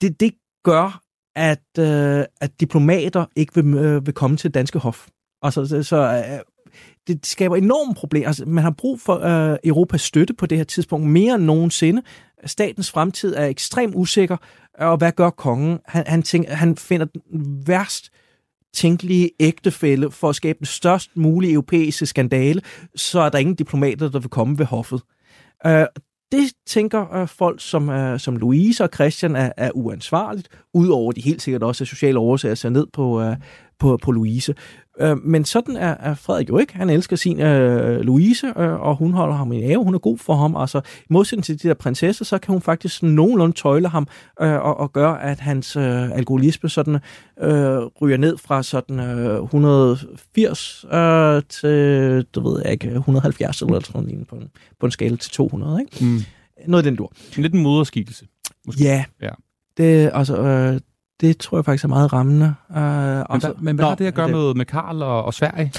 [0.00, 0.32] det, det
[0.64, 1.00] gør,
[1.36, 5.06] at, øh, at diplomater ikke vil, øh, vil komme til danske hof.
[5.42, 6.38] Altså, så, så øh,
[7.06, 8.26] det skaber enorme problemer.
[8.26, 12.02] Altså, man har brug for øh, Europas støtte på det her tidspunkt mere end nogensinde.
[12.46, 14.36] Statens fremtid er ekstremt usikker,
[14.78, 15.78] og hvad gør kongen?
[15.86, 17.22] Han, han, tænker, han finder den
[17.66, 18.10] værst
[18.74, 22.62] tænkelige ægtefælde for at skabe den størst mulige europæiske skandale,
[22.96, 25.02] så er der ingen diplomater, der vil komme ved hoffet.
[25.66, 25.86] Øh,
[26.32, 31.20] det tænker øh, folk som, øh, som Louise og Christian er, er uansvarligt, udover de
[31.20, 33.36] helt sikkert også af sociale årsager ser ned på, øh,
[33.78, 34.54] på, på Louise.
[35.00, 36.76] Øh, men sådan er, er Frederik jo ikke.
[36.76, 39.84] Han elsker sin øh, Louise, øh, og hun holder ham i ære.
[39.84, 40.56] Hun er god for ham.
[40.56, 44.06] Altså, i modsætning til de der prinsesser, så kan hun faktisk nogenlunde tøjle ham
[44.40, 46.94] øh, og, og gøre, at hans øh, alkoholisme sådan
[47.40, 53.80] øh, ryger ned fra sådan øh, 180 øh, til, du ved jeg ikke, 170 eller
[53.80, 54.48] sådan på en,
[54.80, 56.04] på en skala til 200, ikke?
[56.04, 56.20] Mm.
[56.66, 57.12] Noget af den dur.
[57.36, 58.26] Lidt en moderskikkelse.
[58.66, 58.84] Måske.
[58.84, 59.04] Ja.
[59.22, 59.30] ja.
[59.76, 60.80] Det, altså, øh,
[61.20, 62.54] det tror jeg faktisk er meget rammende.
[62.70, 65.34] Uh, men, hvad, men hvad har det at gøre det, med, med Karl og, og
[65.34, 65.72] Sverige?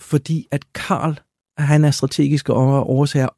[0.00, 1.20] Fordi at Karl,
[1.58, 3.28] han er strategiske årsager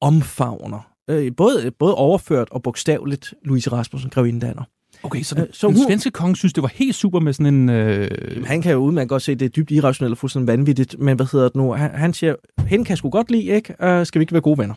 [0.00, 0.90] omfavner.
[1.10, 4.62] Øh, både, både overført og bogstaveligt Louise Rasmussen, grevinde Danner.
[5.02, 7.54] Okay, så, den, så den hun, svenske konge synes, det var helt super med sådan
[7.54, 7.68] en...
[7.68, 8.10] Øh...
[8.30, 10.98] Jamen, han kan jo udmærket godt se, at det er dybt irrationelt og fuldstændig vanvittigt,
[10.98, 11.72] men hvad hedder det nu?
[11.72, 12.34] Han, han siger,
[12.66, 13.74] hende kan jeg sgu godt lide, ikke?
[13.84, 14.74] Uh, skal vi ikke være gode venner?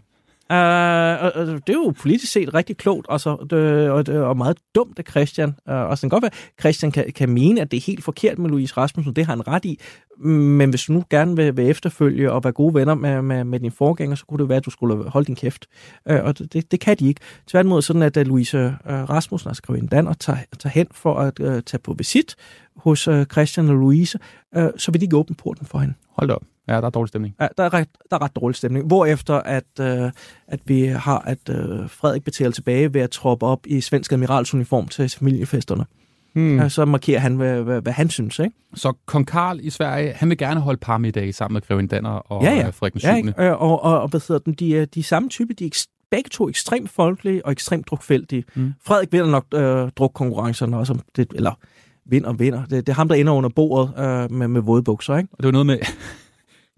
[0.50, 4.22] Uh, og, og det er jo politisk set rigtig klogt, og, så, øh, og, det,
[4.22, 5.50] og meget dumt af Christian.
[5.50, 8.04] Uh, og så kan godt være, at Christian kan, kan mene, at det er helt
[8.04, 9.80] forkert med Louise Rasmussen, det har han ret i.
[10.20, 13.60] Men hvis du nu gerne vil, vil efterfølge og være gode venner med, med, med
[13.60, 15.66] din forgænger, så kunne det være, at du skulle holde din kæft.
[16.10, 17.22] Uh, og det, det kan de ikke.
[17.48, 21.40] Tværtimod sådan, at Louise uh, Rasmussen, altså en Dan, og tager, tager hen for at
[21.40, 22.36] uh, tage på visit
[22.76, 24.20] hos uh, Christian og Louise,
[24.58, 25.94] uh, så vil de ikke åbne porten for hende.
[26.10, 26.44] Hold op.
[26.68, 27.36] Ja, der er dårlig stemning.
[27.42, 28.88] Ja, der er ret, der er ret dårlig stemning.
[28.88, 30.12] Hvorefter at, øh,
[30.48, 34.88] at vi har, at øh, Frederik betaler tilbage ved at troppe op i svensk admiralsuniform
[34.88, 35.86] til familiefesterne.
[36.34, 36.60] Hmm.
[36.60, 38.40] Ja, så markerer han, hvad, hvad, hvad han synes.
[38.40, 38.56] Ikke?
[38.76, 42.44] Så kong Karl i Sverige, han vil gerne holde parmiddag sammen med Greven Danner og
[42.44, 42.70] ja, ja.
[42.70, 43.58] Frederik ja, ikke?
[43.58, 44.54] og, og, og, og hvad hedder den?
[44.54, 48.44] De er de samme type, de er begge to ekstremt folkelige og ekstremt drukfældige.
[48.56, 48.74] Mm.
[48.86, 51.60] Frederik vinder nok øh, drukkonkurrencerne også, det, eller
[52.06, 52.66] vinder og vinder.
[52.66, 55.18] Det, det er ham, der ender under bordet øh, med, med våde bukser.
[55.18, 55.30] Ikke?
[55.32, 55.78] Og det var noget med,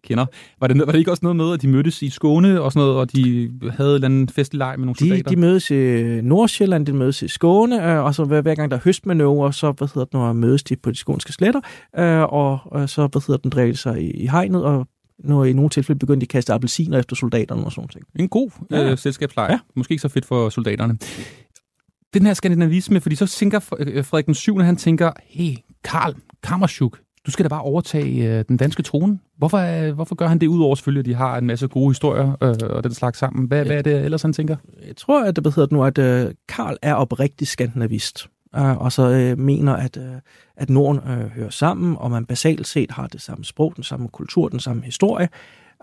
[0.04, 0.26] kender.
[0.60, 2.88] Var det, var det ikke også noget med, at de mødtes i Skåne og sådan
[2.88, 5.30] noget, og de havde en eller anden festlig med nogle de, soldater?
[5.30, 5.76] De mødes i
[6.22, 9.72] Nordsjælland, de mødes i Skåne, øh, og så hver, hver gang der er høstmanøvre, så
[9.72, 11.62] hvad hedder det, når mødes de på de skånske sletter,
[12.00, 14.88] øh, og så hvad hedder den, drejer sig i, i hegnet, og
[15.20, 18.08] når i nogle tilfælde begyndte de at kaste appelsiner efter soldaterne og sådan noget.
[18.16, 18.92] En god ja.
[18.92, 19.52] øh, selskabsleje.
[19.52, 19.60] Ja.
[19.76, 20.98] Måske ikke så fedt for soldaterne.
[22.14, 24.58] Den her skandinavisme, fordi så tænker øh, Frederik den 7.
[24.58, 29.20] han tænker, hey, Karl Kammerschuk, du skal da bare overtage øh, den danske trone.
[29.38, 32.38] Hvorfor, øh, hvorfor gør han det, udover selvfølgelig, at de har en masse gode historier
[32.42, 33.48] øh, og den slags sammen?
[33.48, 34.56] Hvad, hvad er det ellers, han tænker?
[34.88, 38.30] Jeg tror, at det betyder nu, at øh, Karl er oprigtig skandinavist.
[38.56, 40.16] Øh, og så øh, mener, at, øh,
[40.58, 44.08] at Norden øh, hører sammen, og man basalt set har det samme sprog, den samme
[44.08, 45.30] kultur, den samme historie.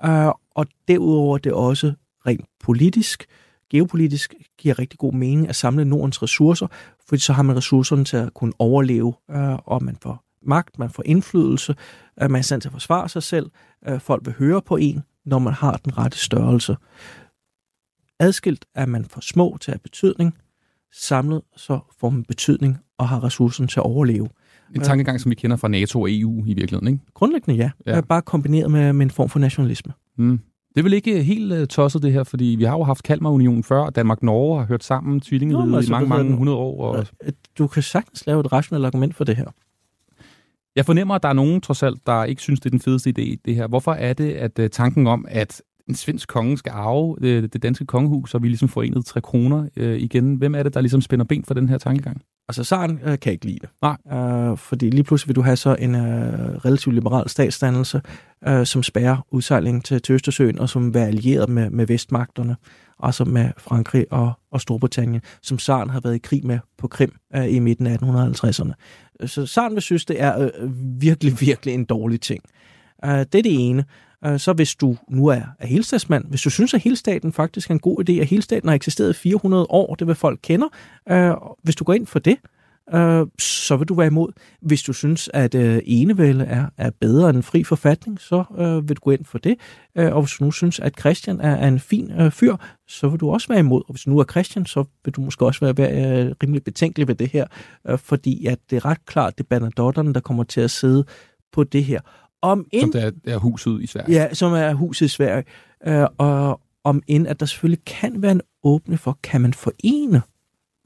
[0.05, 1.93] Øh, og derudover det også
[2.27, 3.27] rent politisk,
[3.71, 6.67] geopolitisk giver rigtig god mening at samle Nordens ressourcer,
[7.09, 10.91] fordi så har man ressourcerne til at kunne overleve, øh, og man får magt, man
[10.91, 11.75] får indflydelse,
[12.23, 13.51] øh, man er i stand til at forsvare sig selv,
[13.89, 16.77] øh, folk vil høre på en, når man har den rette størrelse.
[18.21, 20.35] Adskilt er man for små til at have betydning,
[20.93, 24.29] samlet så får man betydning og har ressourcen til at overleve.
[24.75, 27.01] En tankegang, som vi kender fra NATO og EU i virkeligheden, ikke?
[27.15, 27.71] Grundlæggende ja.
[27.87, 28.01] Ja.
[28.01, 29.93] Bare kombineret med, med en form for nationalisme.
[30.19, 30.41] Mm.
[30.75, 33.65] Det er vel ikke helt uh, tosset det her, fordi vi har jo haft Kalmarunionen
[33.65, 36.85] før, og Danmark-Norge har hørt sammen, tvillingeriget altså, i mange, mange hundrede år.
[36.85, 37.07] Og
[37.59, 39.47] Du kan sagtens lave et rationelt argument for det her.
[40.77, 43.11] Jeg fornemmer, at der er nogen, trods alt, der ikke synes, det er den fedeste
[43.11, 43.67] idé, det her.
[43.67, 47.63] Hvorfor er det, at uh, tanken om, at en svensk konge skal arve det, det
[47.63, 50.35] danske kongehus, og vi ligesom forenet tre kroner uh, igen.
[50.35, 52.23] Hvem er det, der ligesom spænder ben for den her tankegang?
[52.49, 53.69] Altså, Saren øh, kan ikke lide det.
[53.83, 54.19] Nej.
[54.19, 58.01] Øh, fordi lige pludselig vil du have så en øh, relativt liberal statsdannelse,
[58.49, 62.57] øh, som spærrer udsejlingen til, til Østersøen, og som være allieret med, med vestmagterne,
[63.03, 67.13] altså med Frankrig og, og Storbritannien, som Saren har været i krig med på Krim
[67.37, 68.73] øh, i midten af 1850'erne.
[69.25, 70.51] Så Saren vil synes, det er øh,
[71.01, 72.45] virkelig, virkelig en dårlig ting.
[73.05, 73.85] Øh, det er det ene.
[74.25, 77.75] Øh, så hvis du nu er, er helstatsmand, hvis du synes, at helstaten faktisk er
[77.75, 80.69] en god idé, at helstaten har eksisteret i 400 år, det vil folk kender,
[81.11, 82.56] øh, hvis du går ind for det, øh,
[83.39, 84.33] så vil du være imod.
[84.63, 88.89] Hvis du synes, at øh, enevælde er, er bedre end en fri forfatning, så øh,
[88.89, 89.57] vil du gå ind for det.
[89.99, 92.57] Øh, og hvis du nu synes, at Christian er, er en fin øh, fyr,
[92.89, 93.83] så vil du også være imod.
[93.89, 96.65] Og hvis du nu er Christian, så vil du måske også være, være øh, rimelig
[96.65, 97.47] betænkelig ved det her,
[97.89, 101.05] øh, fordi at det er ret klart, det er Bernadotterne, der kommer til at sidde
[101.53, 102.01] på det her.
[102.43, 104.13] Om Som end, det er, det er huset i Sverige.
[104.13, 105.45] Ja, som er huset i Sverige.
[105.87, 110.23] Øh, og om end, at der selvfølgelig kan være en åbne for, kan man forene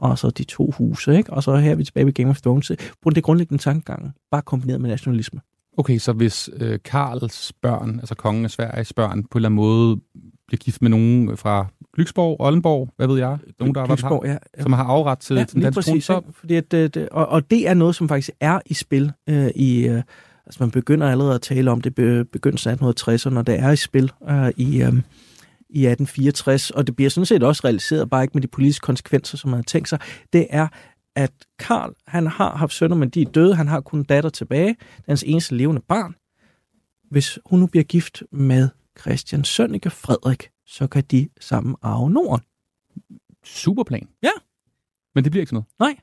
[0.01, 1.33] og så de to huse, ikke?
[1.33, 2.73] Og så her er vi tilbage ved Game of Thrones.
[3.03, 5.41] På det grundlæggende tankegang, bare kombineret med nationalisme.
[5.79, 9.57] Okay, så hvis øh, Karls børn, altså kongen af Sveriges børn, på en eller anden
[9.57, 10.01] måde
[10.47, 14.37] bliver gift med nogen fra Lyksborg, Oldenborg, hvad ved jeg, nogen, der har, Lyksborg, ja,
[14.57, 14.63] ja.
[14.63, 16.05] som har afret til, ja, den danske præcis.
[16.05, 16.29] så ikke?
[16.33, 19.51] Fordi at, det, det, og, og det er noget, som faktisk er i spil øh,
[19.55, 19.87] i...
[19.89, 20.03] Øh,
[20.47, 23.71] altså man begynder allerede at tale om det be, begyndelsen af 1860'erne, når det er
[23.71, 24.93] i spil øh, i, øh,
[25.73, 29.39] i 1864, og det bliver sådan set også realiseret, bare ikke med de politiske konsekvenser,
[29.39, 29.99] som man har tænkt sig,
[30.33, 30.69] det er,
[31.17, 34.77] at Karl, han har haft sønner, men de er døde, han har kun datter tilbage,
[35.09, 36.15] hans eneste levende barn.
[37.11, 38.69] Hvis hun nu bliver gift med
[39.01, 42.45] Christians søn, ikke Frederik, så kan de sammen arve Norden.
[43.45, 44.09] superplan.
[44.23, 44.31] Ja.
[45.15, 45.97] Men det bliver ikke sådan noget.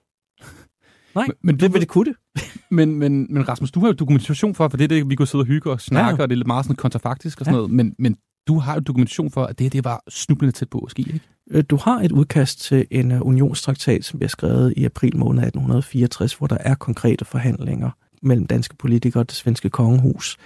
[1.15, 2.15] Nej, Men, men, det vil det kunne det.
[2.77, 5.27] men, men, men Rasmus, du har jo dokumentation for, for det er det, vi kunne
[5.27, 6.23] sidde og hygge og snakke, Ja.
[6.23, 7.57] og det er lidt meget sådan kontrafaktisk og sådan Ja.
[7.57, 10.79] noget, men, men du har jo dokumentation for, at det, det var snublende tæt på
[10.79, 11.21] at ske, ikke?
[11.51, 15.43] Øh, du har et udkast til en øh, unionstraktat, som bliver skrevet i april måned
[15.43, 17.89] 1864, hvor der er konkrete forhandlinger
[18.21, 20.37] mellem danske politikere og det svenske kongehus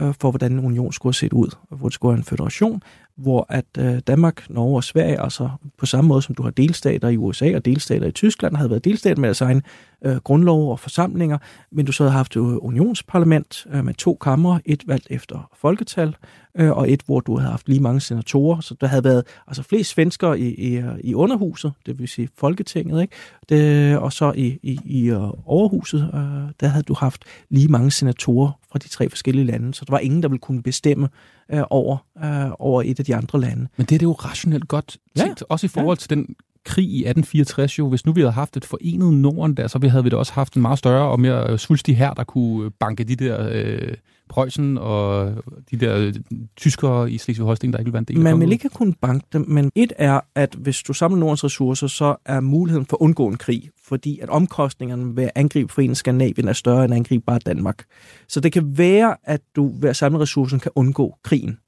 [0.00, 2.24] øh, for, hvordan en union skulle have set ud, og hvor det skulle være en
[2.24, 2.82] federation,
[3.16, 7.08] hvor at øh, Danmark, Norge og Sverige, altså på samme måde som du har delstater
[7.08, 9.62] i USA og delstater i Tyskland, havde været delstater med deres egen
[10.04, 11.38] øh, grundlov og forsamlinger,
[11.72, 16.16] men du så havde haft et unionsparlament øh, med to kamre, et valgt efter folketal,
[16.54, 19.62] øh, og et, hvor du havde haft lige mange senatorer, så der havde været altså
[19.62, 23.14] flest svensker i, i, i underhuset, det vil sige Folketinget, ikke?
[23.48, 26.20] Det, og så i, i, i øh, overhuset, øh,
[26.60, 29.98] der havde du haft lige mange senatorer fra de tre forskellige lande, så der var
[29.98, 31.08] ingen, der ville kunne bestemme
[31.52, 33.68] øh, over, øh, over et af de andre lande.
[33.76, 35.46] Men det er det jo rationelt godt tænkt, ja.
[35.48, 37.88] også i forhold til den krig i 1864 jo.
[37.88, 40.54] Hvis nu vi havde haft et forenet Norden der, så havde vi da også haft
[40.54, 43.94] en meget større og mere øh, svulstig her, der kunne banke de der øh,
[44.28, 45.32] Preussen og
[45.70, 46.14] de der øh,
[46.56, 49.44] tyskere i Slesvig-Holsten, der ikke ville være en del Man vil ikke kunne banke dem,
[49.48, 53.28] men et er, at hvis du samler Nordens ressourcer, så er muligheden for at undgå
[53.28, 57.24] en krig, fordi at omkostningerne ved at angribe foreningen Skandinavien er større end at angribe
[57.26, 57.84] bare Danmark.
[58.28, 61.58] Så det kan være, at du ved at samle ressourcen kan undgå krigen.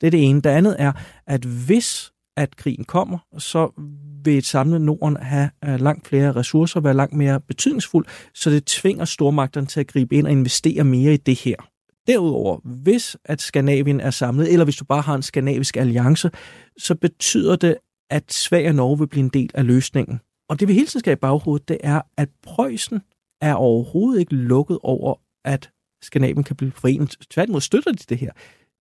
[0.00, 0.40] Det er det ene.
[0.40, 0.92] Det andet er,
[1.26, 3.70] at hvis at krigen kommer, så
[4.24, 8.64] vil et samlet Norden have øh, langt flere ressourcer, være langt mere betydningsfuld, så det
[8.64, 11.56] tvinger stormagterne til at gribe ind og investere mere i det her.
[12.06, 16.30] Derudover, hvis at Skandinavien er samlet, eller hvis du bare har en skandinavisk alliance,
[16.78, 17.76] så betyder det,
[18.10, 20.20] at Sverige og Norge vil blive en del af løsningen.
[20.48, 23.00] Og det vi hele tiden skal i baghovedet, det er, at Preussen
[23.40, 25.70] er overhovedet ikke lukket over, at
[26.02, 27.16] Skandinavien kan blive forenet.
[27.30, 28.30] Tværtimod støtter de det her.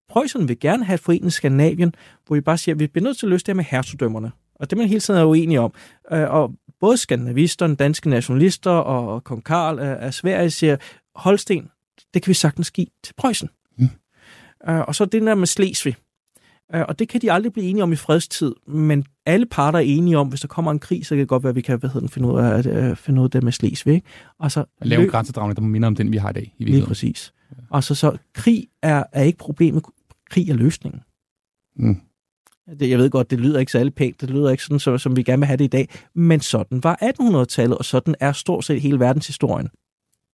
[0.10, 1.96] Preussen vil gerne have et forenet Skandinavien,
[2.28, 4.32] hvor vi bare siger, at vi bliver nødt til at løse det her med hertugdømmerne.
[4.56, 5.74] Og det man hele tiden er uenig om.
[6.12, 10.78] Øh, og både skandinavisterne, danske nationalister og kong Karl af Sverige siger,
[11.16, 11.70] Holsten,
[12.14, 13.50] det kan vi sagtens give til Preussen.
[13.78, 13.90] Mm.
[14.70, 15.96] Uh, og så det der med Slesvig.
[16.76, 19.84] Uh, og det kan de aldrig blive enige om i fredstid, men alle parter er
[19.84, 21.80] enige om, hvis der kommer en krig, så kan det godt være, at vi kan
[21.80, 23.94] hvad hedder den, finde, ud af, uh, finde ud af det med Slesvig.
[23.94, 24.08] Ikke?
[24.40, 26.56] Og så lave en grænsedragning, der minder om den, vi har i dag.
[26.58, 27.34] I lige præcis.
[27.70, 29.84] Og så, så krig er, er ikke problemet,
[30.30, 31.02] krig er løsningen.
[31.76, 32.02] Mm.
[32.80, 35.16] Det, jeg ved godt, det lyder ikke særlig pænt, det lyder ikke sådan, som, som
[35.16, 38.66] vi gerne vil have det i dag, men sådan var 1800-tallet, og sådan er stort
[38.66, 39.70] set hele verdenshistorien.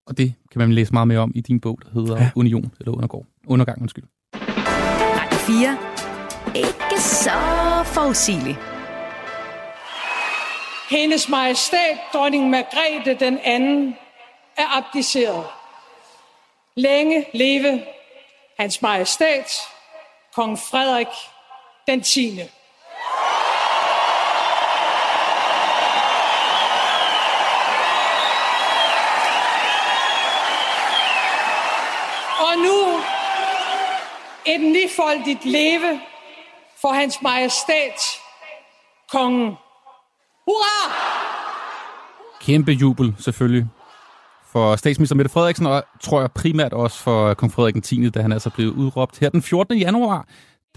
[0.07, 2.29] Og det kan man læse meget mere om i din bog, der hedder ja.
[2.35, 3.25] Union, eller Undergård.
[3.47, 4.03] Undergang, undskyld.
[4.33, 5.77] Radio 4.
[6.55, 7.31] Ikke så
[7.85, 8.57] forudsigeligt.
[10.89, 13.95] Hendes majestæt, dronning Margrethe den anden,
[14.57, 15.43] er abdiceret.
[16.75, 17.81] Længe leve
[18.59, 19.51] hans majestæt,
[20.35, 21.07] kong Frederik
[21.87, 22.39] den 10.
[32.47, 32.99] Og nu
[34.45, 35.99] et nifoldigt leve
[36.81, 37.99] for hans majestæt,
[39.11, 39.57] kongen.
[40.45, 40.93] Hurra!
[42.41, 43.67] Kæmpe jubel, selvfølgelig,
[44.51, 48.31] for statsminister Mette Frederiksen, og tror jeg primært også for kong Frederik 10., da han
[48.31, 49.77] altså blev udråbt her den 14.
[49.77, 50.27] januar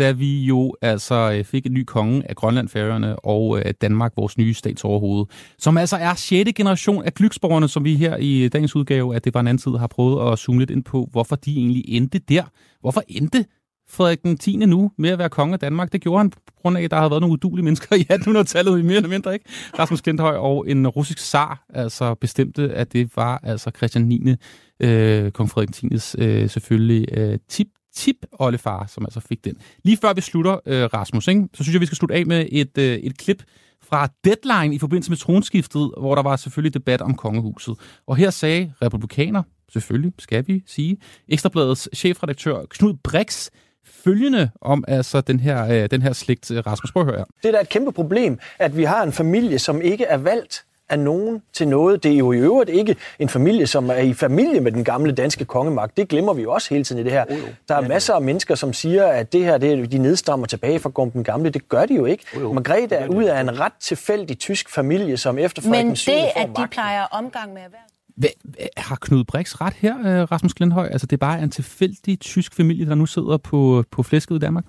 [0.01, 4.13] da vi jo altså øh, fik en ny konge af Grønland, Færøerne og øh, Danmark,
[4.17, 5.27] vores nye statsoverhoved,
[5.59, 6.51] som altså er 6.
[6.57, 9.59] generation af Glyksborgerne, som vi her i øh, dagens udgave at det var en anden
[9.59, 12.43] tid har prøvet at zoome lidt ind på, hvorfor de egentlig endte der.
[12.81, 13.45] Hvorfor endte
[13.89, 14.57] Frederik den 10.
[14.57, 15.93] nu med at være konge af Danmark.
[15.93, 18.79] Det gjorde han på grund af, at der havde været nogle udulige mennesker i 1800-tallet,
[18.79, 19.45] i mere eller mindre, ikke?
[19.79, 24.35] Rasmus Klinthøj og en russisk zar altså bestemte, at det var altså Christian 9.
[24.81, 25.89] Øh, kong Frederik 10.
[26.19, 29.57] Øh, selvfølgelig øh, tip tip oldefar, som altså fik den.
[29.85, 32.47] Lige før vi slutter, øh, Rasmus, ikke, så synes jeg, vi skal slutte af med
[32.53, 33.43] et, øh, et klip
[33.83, 37.75] fra Deadline i forbindelse med tronskiftet, hvor der var selvfølgelig debat om kongehuset.
[38.07, 40.97] Og her sagde republikaner, selvfølgelig skal vi sige,
[41.29, 43.51] Ekstrabladets chefredaktør Knud Brix,
[43.85, 46.51] følgende om altså den her, øh, den her slægt.
[46.67, 47.25] Rasmus, prøv at høre.
[47.43, 50.65] Det er da et kæmpe problem, at vi har en familie, som ikke er valgt
[50.91, 52.03] af nogen til noget.
[52.03, 55.13] Det er jo i øvrigt ikke en familie, som er i familie med den gamle
[55.13, 55.97] danske kongemagt.
[55.97, 57.25] Det glemmer vi jo også hele tiden i det her.
[57.31, 57.37] Oh,
[57.69, 61.11] Der er masser af mennesker, som siger, at det her, det, de nedstammer tilbage fra
[61.13, 61.51] den gamle.
[61.51, 62.25] Det gør de jo ikke.
[62.37, 66.49] Oh, Margrethe er ud af en ret tilfældig tysk familie, som efter Men det, at
[66.57, 67.81] de plejer omgang med erhverv.
[68.17, 68.31] Hvad,
[68.77, 70.87] har Knud Brix ret her, øh, Rasmus Glindhøj?
[70.87, 74.39] Altså, det er bare en tilfældig tysk familie, der nu sidder på, på flæsket i
[74.39, 74.65] Danmark?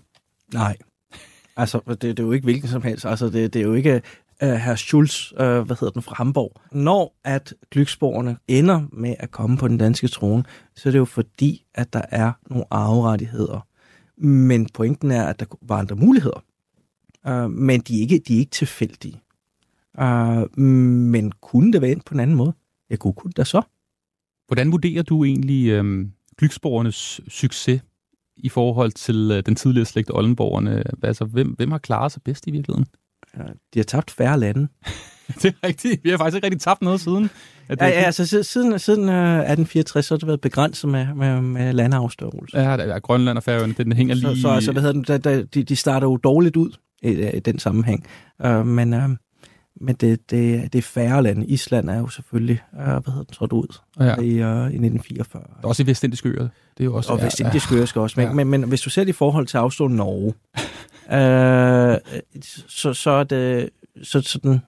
[0.53, 0.77] Nej.
[1.57, 3.05] Altså, det, det er jo ikke hvilken som helst.
[3.05, 4.01] Altså, det, det er jo ikke
[4.43, 6.61] øh, herr Schulz, øh, hvad hedder den, fra Hamburg.
[6.71, 10.43] Når at Glücksborgerne ender med at komme på den danske trone,
[10.75, 13.67] så er det jo fordi, at der er nogle arverettigheder.
[14.17, 16.43] Men pointen er, at der var andre muligheder.
[17.27, 19.21] Øh, men de er ikke, de er ikke tilfældige.
[19.99, 22.53] Øh, men kunne det være ind på en anden måde?
[22.89, 23.61] Jeg kunne, kunne det så.
[24.47, 26.07] Hvordan vurderer du egentlig øh,
[26.41, 27.81] Glücksborgernes succes
[28.37, 30.83] i forhold til øh, den tidligere slægt Oldenborgerne?
[31.03, 32.87] Altså, hvem, hvem har klaret sig bedst i virkeligheden?
[33.73, 34.67] De har tabt færre lande.
[35.41, 36.03] det er rigtigt.
[36.03, 37.29] Vi har faktisk ikke rigtig tabt noget siden.
[37.69, 41.41] At ja, ja, altså siden, siden uh, 1864, så har det været begrænset med, med,
[41.41, 42.57] med landeafstørrelse.
[42.57, 44.35] Ja, der er Grønland og Færøerne, den hænger lige...
[44.35, 46.71] Så, så altså, hvad hedder den, der, der, de, de starter jo dårligt ud
[47.01, 48.07] i, i den sammenhæng.
[48.45, 49.09] Uh, men uh,
[49.81, 51.45] men det, det, det er færre lande.
[51.45, 54.15] Island er jo selvfølgelig, uh, hvad hedder den, trådt ud ja.
[54.15, 55.43] i, uh, i 1944.
[55.43, 56.47] Der er også i Vestindiske øer.
[56.77, 58.19] Det er jo også, og Vestindiske øer skal også.
[58.19, 58.33] Men, ja.
[58.33, 60.33] men, men hvis du ser det i forhold til afstående Norge,
[61.11, 61.97] øh,
[62.67, 63.69] så, så er det
[64.03, 64.59] så, sådan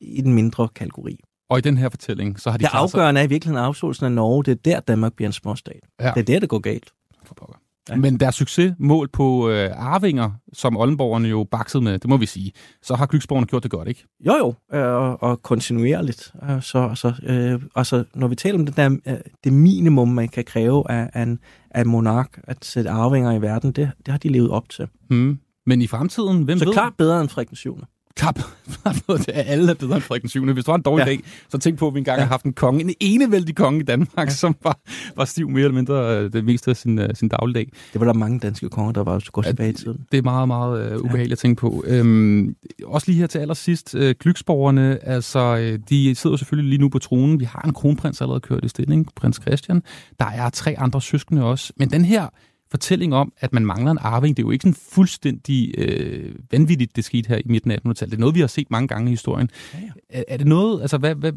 [0.00, 1.20] i den mindre kategori.
[1.50, 4.12] Og i den her fortælling, så har de Det afgørende er i virkeligheden afståelsen af
[4.12, 4.44] Norge.
[4.44, 5.80] Det er der, Danmark bliver en småstat.
[6.00, 6.12] Ja.
[6.14, 6.92] Det er der, det går galt.
[7.24, 7.56] For pokker.
[7.88, 7.96] Ja.
[7.96, 12.26] Men deres succes mål på øh, arvinger, som Oldenborgerne jo baksede med, det må vi
[12.26, 14.04] sige, så har Glücksborgerne gjort det godt, ikke?
[14.20, 16.32] Jo, jo, øh, og, og kontinuerligt.
[16.50, 19.14] Øh, så, så, øh, altså, når vi taler om det der, øh,
[19.44, 21.38] det minimum, man kan kræve af, af, en,
[21.70, 24.88] af monark, at sætte arvinger i verden, det, det har de levet op til.
[25.08, 25.38] Hmm.
[25.66, 26.72] Men i fremtiden, hvem så ved?
[26.72, 27.78] Så klart bedre end Frederik 7.
[28.16, 28.46] Klart
[29.28, 30.52] alle er bedre end Frederik 7.
[30.52, 31.10] Hvis du har en dårlig ja.
[31.10, 32.22] dag, så tænk på, at vi engang ja.
[32.22, 34.28] har haft en konge, en enevældig konge i Danmark, ja.
[34.28, 34.78] som var,
[35.16, 37.72] var stiv mere eller mindre øh, det meste af sin, uh, sin dagligdag.
[37.92, 40.06] Det var der mange danske konger, der var så godt tilbage i tiden.
[40.12, 41.32] Det er meget, meget uh, ubehageligt ja.
[41.32, 41.84] at tænke på.
[41.86, 46.98] Øhm, også lige her til allersidst, uh, Glyksborgerne, altså, de sidder selvfølgelig lige nu på
[46.98, 47.40] tronen.
[47.40, 49.82] Vi har en kronprins allerede kørt i stilling, prins Christian.
[50.20, 51.72] Der er tre andre søskende også.
[51.76, 52.28] Men den her
[52.70, 56.96] fortælling om, at man mangler en arving, det er jo ikke sådan fuldstændig øh, vanvittigt,
[56.96, 58.10] det skete her i midten af 1800-tallet.
[58.10, 59.50] Det er noget, vi har set mange gange i historien.
[59.74, 59.90] Ja, ja.
[60.10, 61.32] Er, er det noget, altså hvad, hvad,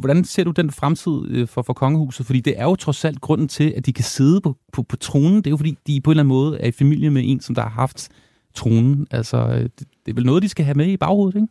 [0.00, 2.26] hvordan ser du den fremtid øh, for, for kongehuset?
[2.26, 4.96] Fordi det er jo trods alt grunden til, at de kan sidde på, på, på
[4.96, 5.36] tronen.
[5.36, 7.40] Det er jo fordi, de på en eller anden måde er i familie med en,
[7.40, 8.08] som der har haft
[8.54, 9.06] tronen.
[9.10, 11.48] Altså, øh, det, det er vel noget, de skal have med i baghovedet, ikke?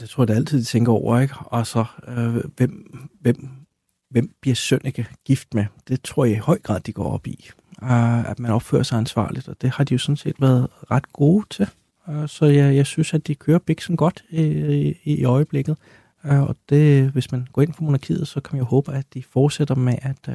[0.00, 1.34] Det tror jeg, det altid, de tænker over, ikke?
[1.38, 3.48] Og så, øh, hvem, hvem
[4.10, 5.64] hvem bliver Sønneke gift med?
[5.88, 7.50] Det tror jeg i høj grad, de går op i.
[7.82, 11.12] Uh, at man opfører sig ansvarligt, og det har de jo sådan set været ret
[11.12, 11.66] gode til.
[12.08, 14.42] Uh, så jeg, jeg synes, at de kører biksen godt i,
[15.04, 15.76] i, i øjeblikket.
[16.24, 19.04] Uh, og det, hvis man går ind for monarkiet, så kan man jo håbe, at
[19.14, 20.34] de fortsætter med at uh,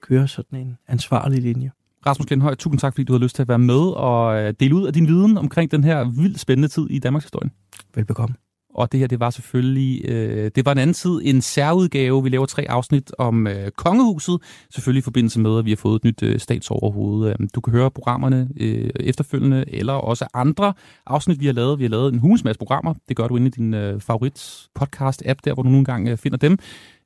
[0.00, 1.70] køre sådan en ansvarlig linje.
[2.06, 4.86] Rasmus Lindhøj, tusind tak, fordi du har lyst til at være med og dele ud
[4.86, 7.50] af din viden omkring den her vildt spændende tid i Danmarks historie.
[7.94, 8.34] Velbekomme.
[8.76, 12.22] Og det her, det var selvfølgelig, øh, det var en anden tid, en særudgave.
[12.22, 14.38] Vi laver tre afsnit om øh, kongehuset,
[14.70, 17.28] selvfølgelig i forbindelse med, at vi har fået et nyt øh, statsoverhoved.
[17.28, 20.72] Øh, du kan høre programmerne øh, efterfølgende, eller også andre
[21.06, 21.78] afsnit, vi har lavet.
[21.78, 22.94] Vi har lavet en hulens masse programmer.
[23.08, 26.16] Det gør du inde i din øh, favorit podcast-app, der hvor du nogle gange øh,
[26.16, 26.58] finder dem.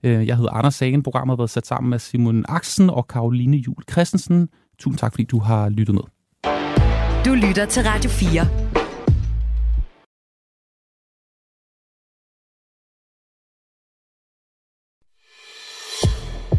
[0.04, 1.02] Øh, jeg hedder Anders Sagen.
[1.02, 4.48] Programmet har været sat sammen med Simon Axen og Karoline Jul Christensen.
[4.78, 6.02] Tusind tak, fordi du har lyttet med.
[7.24, 8.79] Du lytter til Radio 4.